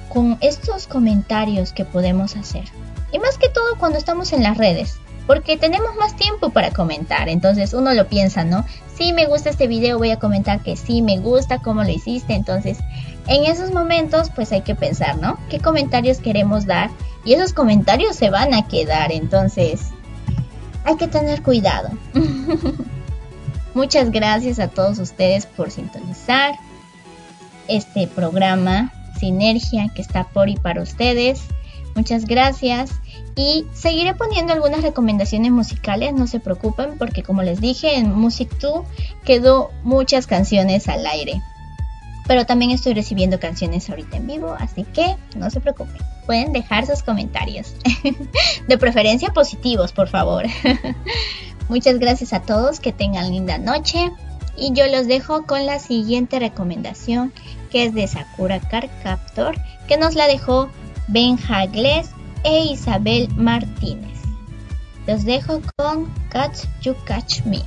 [0.09, 2.63] con estos comentarios que podemos hacer.
[3.11, 4.97] Y más que todo cuando estamos en las redes,
[5.27, 7.29] porque tenemos más tiempo para comentar.
[7.29, 8.65] Entonces uno lo piensa, ¿no?
[8.95, 12.33] Si me gusta este video, voy a comentar que sí me gusta, cómo lo hiciste.
[12.33, 12.77] Entonces,
[13.27, 15.37] en esos momentos, pues hay que pensar, ¿no?
[15.49, 16.89] ¿Qué comentarios queremos dar?
[17.25, 19.11] Y esos comentarios se van a quedar.
[19.11, 19.81] Entonces,
[20.85, 21.89] hay que tener cuidado.
[23.73, 26.55] Muchas gracias a todos ustedes por sintonizar
[27.67, 31.41] este programa Sinergia que está por y para ustedes.
[31.95, 32.91] Muchas gracias
[33.35, 38.49] y seguiré poniendo algunas recomendaciones musicales, no se preocupen porque como les dije en Music
[38.59, 38.85] 2
[39.25, 41.41] quedó muchas canciones al aire.
[42.27, 46.01] Pero también estoy recibiendo canciones ahorita en vivo, así que no se preocupen.
[46.25, 47.75] Pueden dejar sus comentarios.
[48.67, 50.45] De preferencia positivos, por favor.
[51.69, 54.11] Muchas gracias a todos, que tengan linda noche.
[54.57, 57.33] Y yo los dejo con la siguiente recomendación
[57.75, 59.55] que es de Sakura Card Captor,
[59.87, 60.69] que nos la dejó
[61.09, 62.09] Benja Gles
[62.43, 64.17] e Isabel Martínez.
[65.07, 67.61] Los dejo con Catch You Catch Me.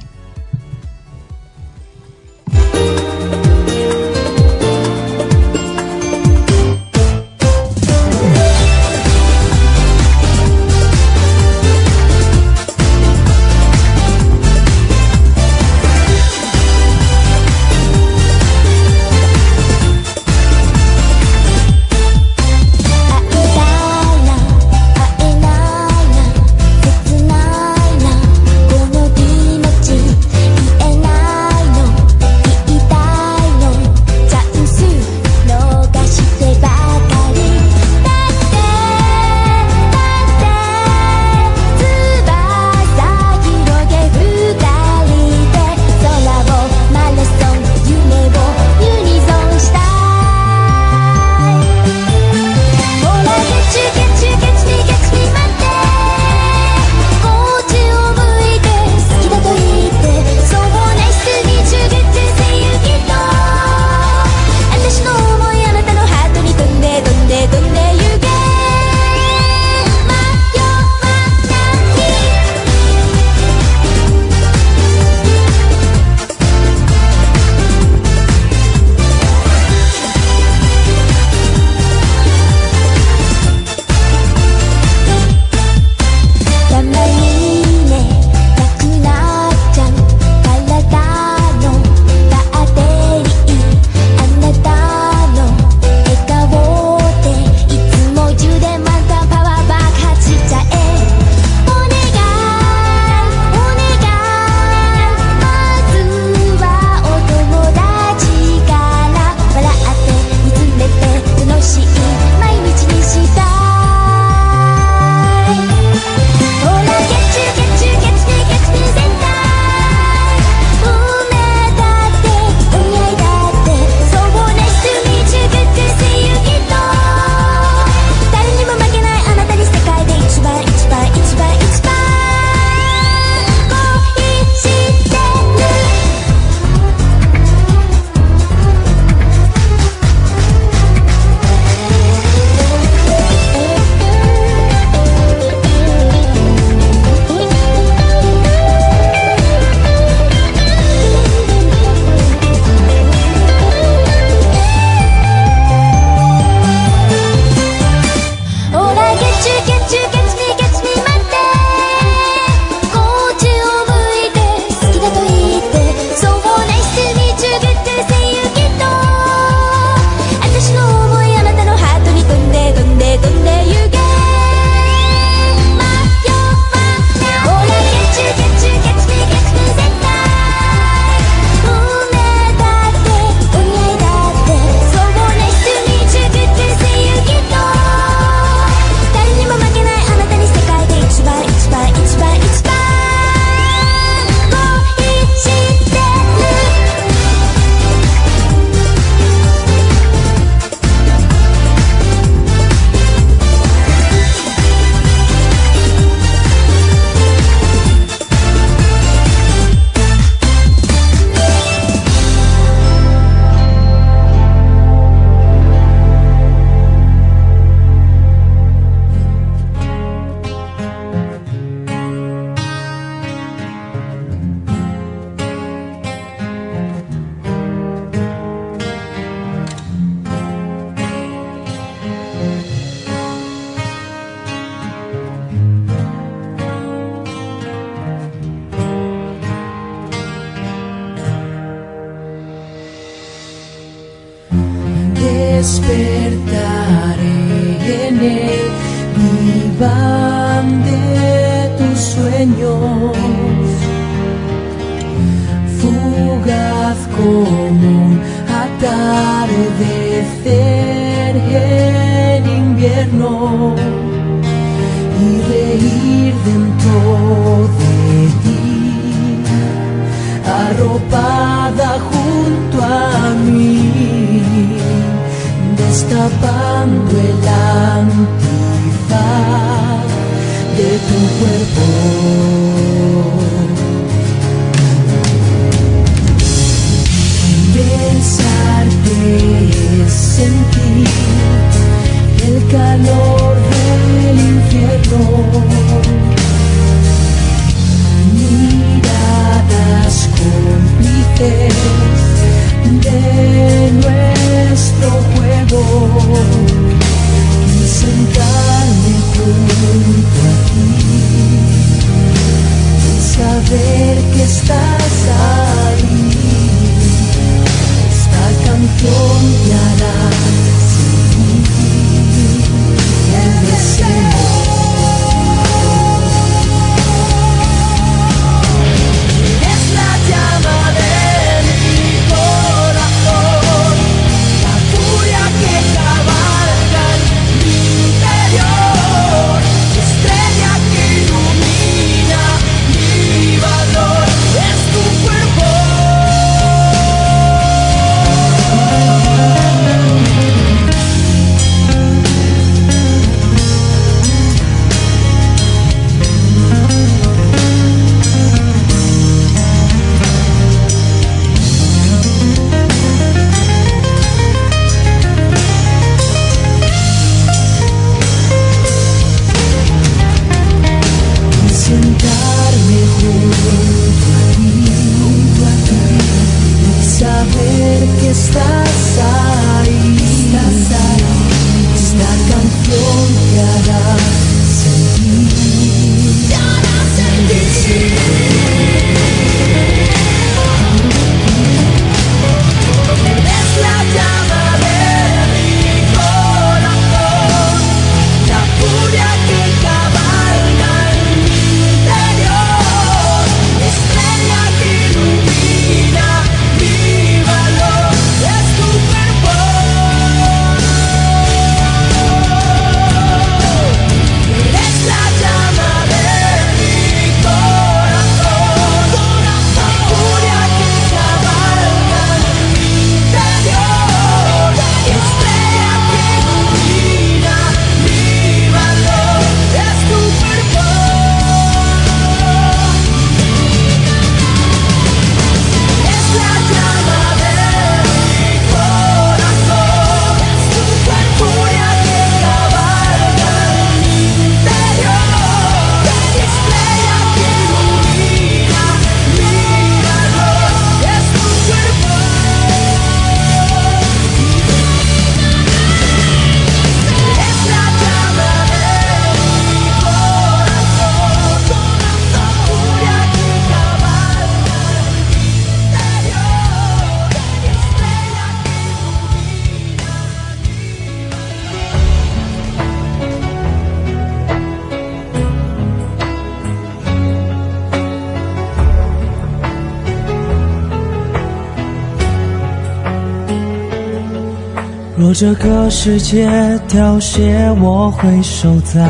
[485.41, 486.51] 这个世界
[486.89, 489.09] 凋谢，我会守在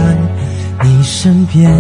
[0.85, 1.73] 你身边，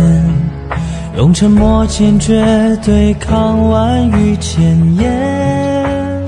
[1.18, 2.42] 用沉默坚决
[2.82, 4.64] 对抗万语千
[4.96, 6.24] 言。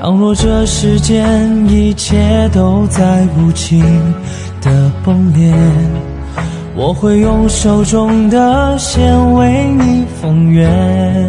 [0.00, 3.82] 倘若这世间一切都在无情
[4.60, 5.52] 的崩裂，
[6.76, 11.28] 我会用手中的线为你缝圆。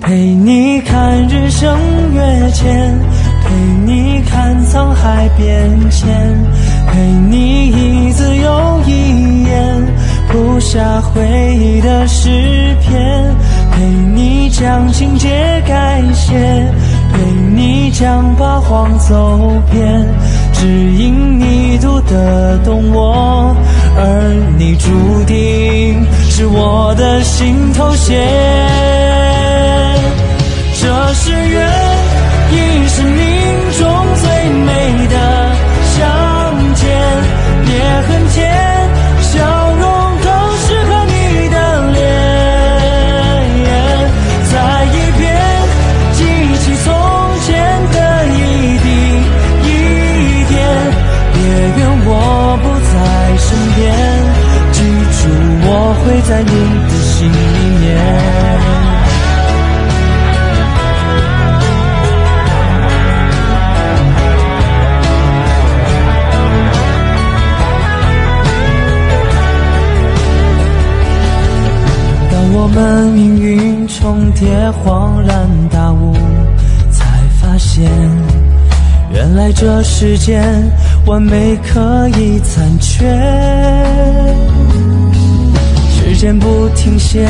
[0.00, 1.78] 陪你看日升
[2.14, 2.98] 月浅，
[3.48, 3.54] 陪
[3.86, 6.06] 你看沧海变迁，
[6.92, 7.00] 陪
[7.30, 9.86] 你一字又一眼
[10.28, 13.34] 谱下回忆的诗篇，
[13.72, 13.82] 陪
[14.14, 16.34] 你将情节改写，
[17.14, 19.40] 陪你将八荒走
[19.72, 20.06] 遍，
[20.52, 23.56] 只因你读得懂我，
[23.96, 28.97] 而你注定是我的心头血。
[38.08, 38.38] 很甜，
[39.20, 39.36] 笑
[39.74, 39.84] 容
[40.22, 40.26] 更
[40.58, 41.56] 适合你的
[41.92, 41.96] 脸。
[44.50, 44.52] 再
[44.84, 45.26] 一遍，
[46.12, 46.18] 记
[46.58, 46.86] 起从
[47.44, 47.48] 前
[47.92, 47.96] 的
[48.26, 48.36] 一
[48.78, 48.86] 滴
[49.64, 49.68] 一
[50.48, 50.56] 点。
[51.32, 51.36] 别
[51.78, 52.08] 怨我
[52.62, 52.92] 不在
[53.36, 53.46] 身
[53.76, 53.78] 边，
[54.72, 54.76] 记
[55.18, 55.20] 住
[55.64, 55.68] 我
[56.02, 56.52] 会在你
[56.88, 57.34] 的心里
[57.80, 57.86] 面。
[72.74, 74.48] 们命运重叠，
[74.84, 76.12] 恍然大悟，
[76.90, 77.04] 才
[77.40, 77.90] 发现，
[79.12, 80.44] 原来这世间
[81.06, 83.04] 完美可以残缺。
[85.90, 87.26] 时间不停歇，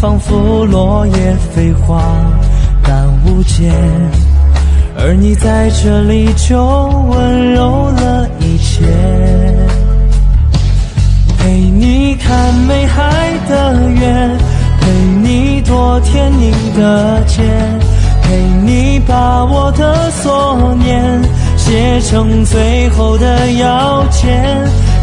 [0.00, 2.02] 仿佛落叶飞花，
[2.82, 3.72] 但无解。
[4.96, 6.64] 而你在这里就
[7.10, 8.84] 温柔了一切。
[11.38, 14.38] 陪你看美海的月，
[14.94, 17.42] 陪你躲天宁的街，
[18.22, 21.20] 陪你把我的所念
[21.56, 24.40] 写成最后的要件，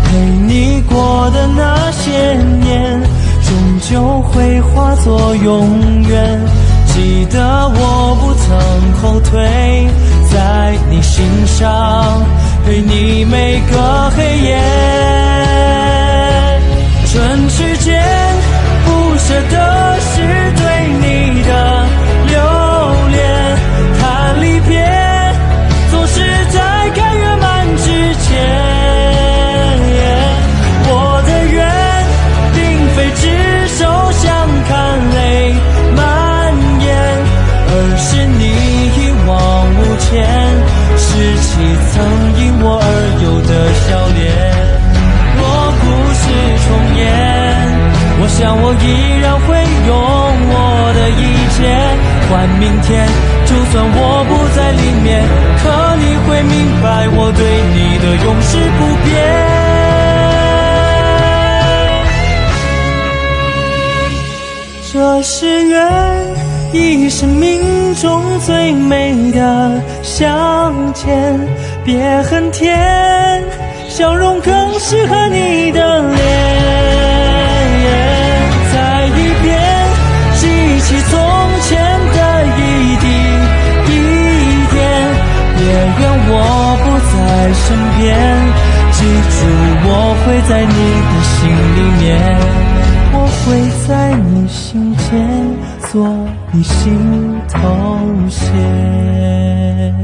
[0.05, 3.01] 陪你过的那些年，
[3.43, 5.67] 终究会化作永
[6.03, 6.39] 远。
[6.87, 9.45] 记得我不曾后退，
[10.31, 12.23] 在你心上
[12.65, 14.57] 陪你每个黑夜。
[17.07, 18.01] 春去间，
[19.23, 19.55] 舍得
[19.99, 20.13] 是
[20.57, 20.63] 对
[20.99, 21.05] 你
[21.43, 21.49] 的
[22.27, 22.33] 留
[23.11, 23.19] 恋，
[23.99, 24.01] 看
[24.41, 24.71] 离别
[25.89, 26.15] 总是
[26.49, 26.55] 在
[26.95, 27.45] 该圆满
[27.77, 27.85] 之
[28.15, 28.27] 前。
[30.87, 30.91] 我
[31.25, 31.55] 的愿
[32.53, 32.59] 并
[32.95, 33.21] 非执
[33.77, 33.79] 手
[34.11, 34.27] 相
[34.67, 34.69] 看
[35.13, 35.17] 泪
[35.95, 35.99] 蔓
[36.81, 36.89] 延，
[37.69, 38.41] 而是你
[38.97, 39.29] 一往
[39.75, 40.09] 无前，
[40.97, 41.07] 拾
[41.39, 41.49] 起
[41.93, 41.95] 曾
[48.41, 49.53] 想我依然会
[49.85, 49.93] 用
[50.49, 50.53] 我
[50.97, 51.23] 的一
[51.53, 51.61] 切
[52.27, 53.07] 换明天。
[53.45, 55.21] 就算我不在里面，
[55.61, 55.69] 可
[56.01, 57.39] 你会明白我对
[57.75, 59.13] 你的永世不变。
[64.91, 65.77] 这是缘，
[66.73, 71.39] 亦是命中最美的相见。
[71.85, 73.43] 别恨天，
[73.87, 75.70] 笑容更适合你
[88.01, 89.37] 记住
[89.83, 89.89] 我
[90.25, 90.77] 会在你
[91.09, 91.37] 的心
[91.75, 92.01] 里面，
[93.13, 93.15] 我
[93.45, 93.45] 会
[93.87, 95.09] 在你心间
[95.91, 95.91] 做
[96.51, 96.79] 你心
[97.47, 97.59] 头
[98.29, 100.00] 血。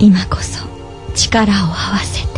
[0.00, 0.64] 今こそ
[1.14, 2.37] 力を合わせて。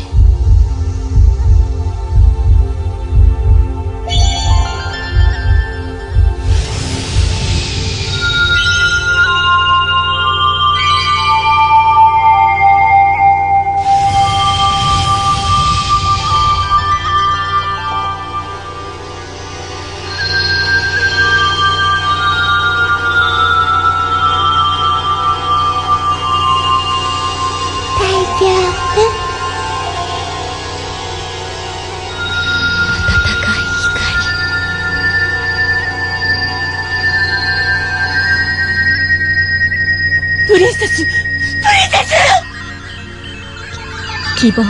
[44.41, 44.63] 七宝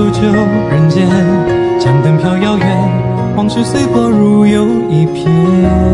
[0.00, 1.06] 煮酒人间，
[1.78, 2.66] 江灯飘遥远，
[3.36, 5.89] 往事随波如又一片。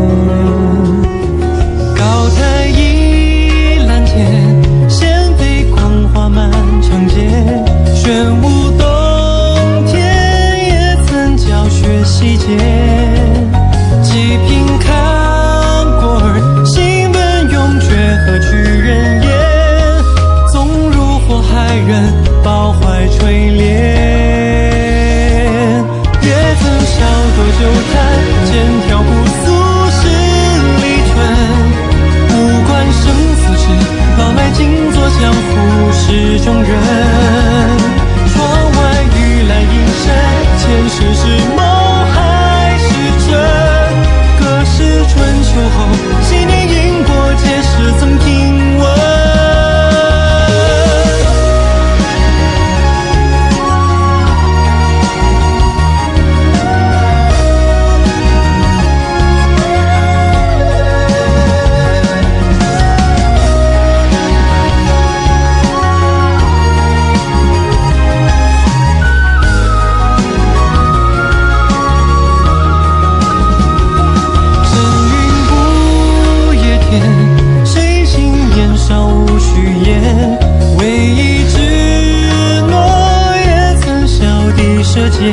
[84.67, 85.23] 一舌尖，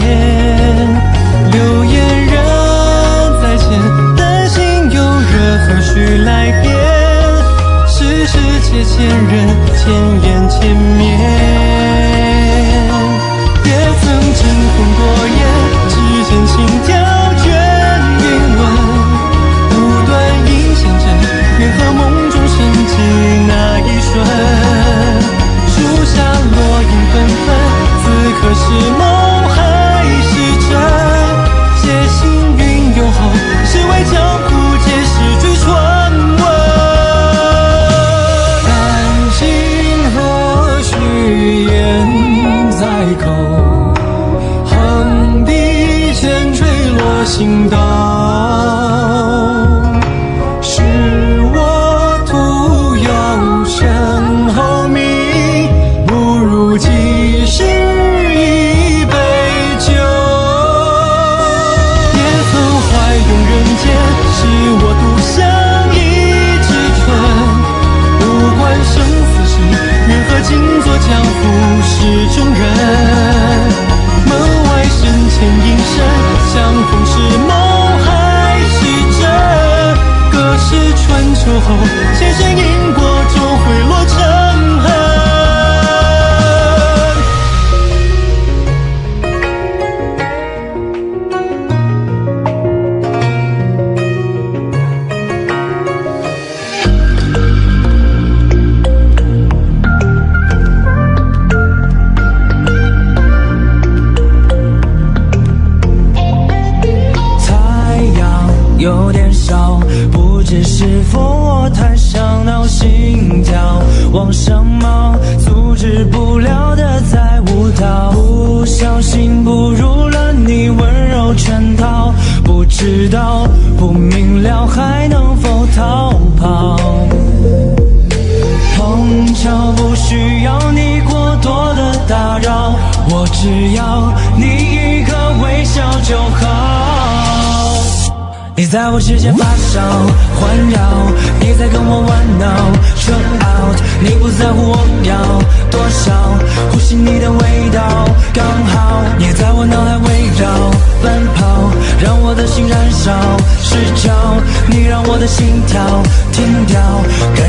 [1.51, 1.94] 流言
[2.27, 2.35] 仍
[3.43, 3.66] 在前，
[4.16, 4.62] 丹心
[4.93, 6.31] 犹热，何须来
[6.62, 6.73] 辨？
[7.89, 9.32] 世事皆千人
[9.77, 9.82] 千
[10.23, 10.23] 言。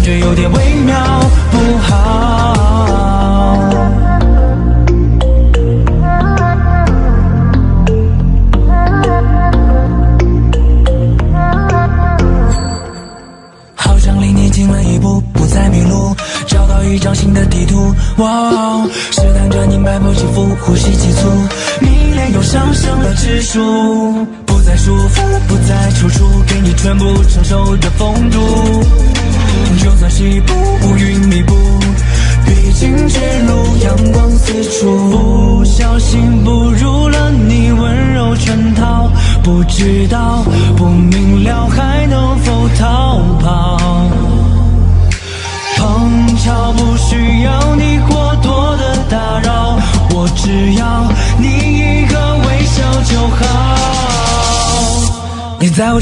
[0.05, 0.74] 却有点微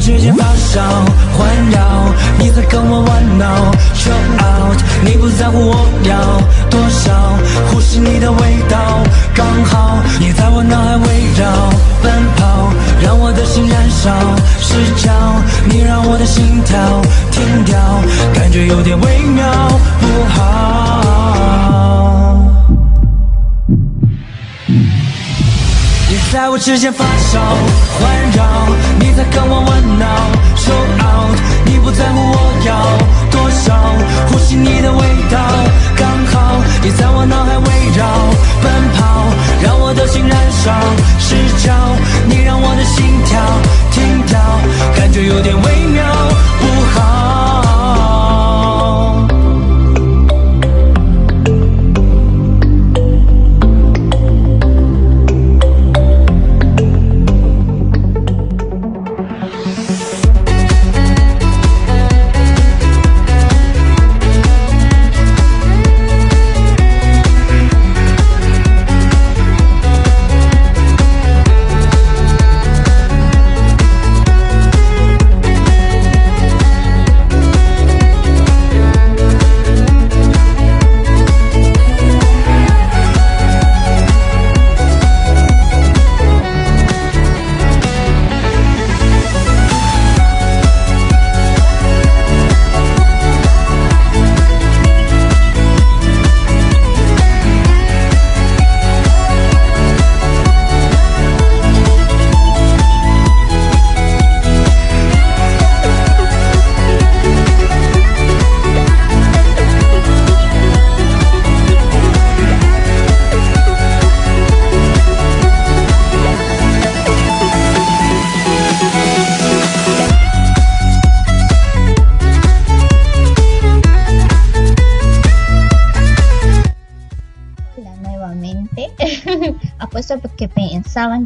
[0.06, 0.82] 你在我指尖发烧
[1.38, 7.38] 环绕，你在跟我玩闹，Show out，你不在乎我要多少，
[7.72, 9.02] 呼吸你的味道
[9.34, 11.08] 刚好，你在我脑海围
[11.40, 11.70] 绕
[12.02, 14.12] 奔跑，让我的心燃烧
[14.60, 15.12] 失焦，
[15.70, 16.78] 你让我的心跳
[17.32, 17.80] 停掉，
[18.34, 19.46] 感觉有点微妙
[20.02, 21.13] 不好。
[26.34, 28.44] 在我指尖发烧环绕，
[29.00, 30.06] 你在跟我玩闹
[30.58, 32.74] ，Show out，你不在乎我要
[33.30, 33.94] 多少，
[34.30, 35.38] 呼吸你的味道
[35.96, 38.04] 刚好，你在我脑海围绕
[38.64, 39.30] 奔跑，
[39.62, 40.74] 让我的心燃烧
[41.20, 41.72] 失焦，
[42.28, 43.40] 你让我的心跳
[43.92, 44.40] 停掉，
[44.98, 46.04] 感觉有点微妙。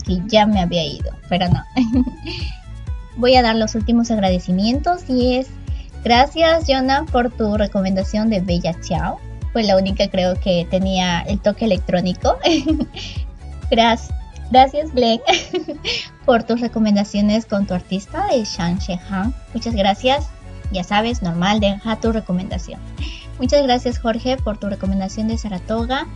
[0.06, 1.64] Que ya me había ido, pero no.
[3.16, 5.48] Voy a dar los últimos agradecimientos y es
[6.04, 9.20] gracias Jonah por tu recomendación de Bella Chao.
[9.54, 12.38] Fue la única creo que tenía el toque electrónico.
[13.72, 14.14] gracias,
[14.52, 15.22] gracias Glenn
[16.26, 18.80] por tus recomendaciones con tu artista de Shang
[19.10, 19.34] Han.
[19.54, 20.28] Muchas gracias.
[20.72, 22.80] Ya sabes, normal, deja tu recomendación.
[23.40, 26.08] Muchas gracias Jorge por tu recomendación de Saratoga.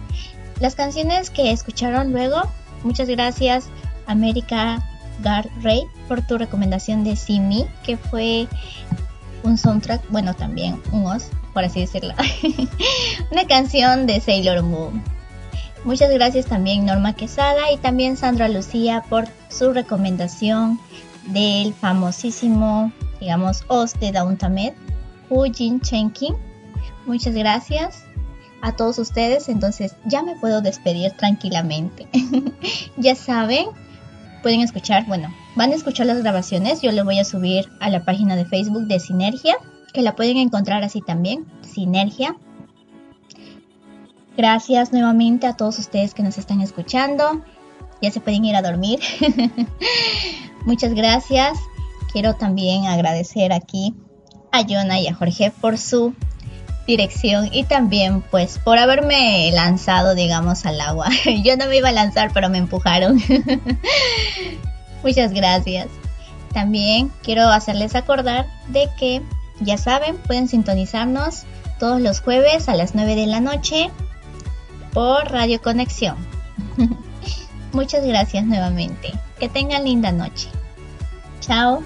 [0.59, 2.43] Las canciones que escucharon luego,
[2.83, 3.65] muchas gracias
[4.07, 4.83] América
[5.23, 8.47] Guard Ray por tu recomendación de Simi, que fue
[9.43, 12.13] un soundtrack, bueno también un os, por así decirlo.
[13.31, 15.03] Una canción de Sailor Moon.
[15.83, 20.79] Muchas gracias también Norma Quesada y también Sandra Lucía por su recomendación
[21.27, 24.73] del famosísimo, digamos, os de Downtamed,
[25.29, 26.35] Hu Jin Chenkin.
[27.07, 28.03] Muchas gracias
[28.61, 29.49] a todos ustedes.
[29.49, 32.07] Entonces ya me puedo despedir tranquilamente.
[32.97, 33.67] ya saben,
[34.41, 38.05] pueden escuchar, bueno, van a escuchar las grabaciones, yo le voy a subir a la
[38.05, 39.55] página de Facebook de Sinergia,
[39.93, 42.35] que la pueden encontrar así también, Sinergia.
[44.37, 47.43] Gracias nuevamente a todos ustedes que nos están escuchando.
[48.01, 48.99] Ya se pueden ir a dormir.
[50.65, 51.59] Muchas gracias.
[52.11, 53.93] Quiero también agradecer aquí
[54.51, 56.13] a Jonah y a Jorge por su
[56.91, 61.09] dirección y también pues por haberme lanzado digamos al agua.
[61.43, 63.21] Yo no me iba a lanzar pero me empujaron.
[65.03, 65.87] Muchas gracias.
[66.53, 69.21] También quiero hacerles acordar de que
[69.61, 71.43] ya saben, pueden sintonizarnos
[71.79, 73.89] todos los jueves a las 9 de la noche
[74.93, 76.15] por Radio Conexión.
[77.71, 79.13] Muchas gracias nuevamente.
[79.39, 80.49] Que tengan linda noche.
[81.39, 81.81] Chao.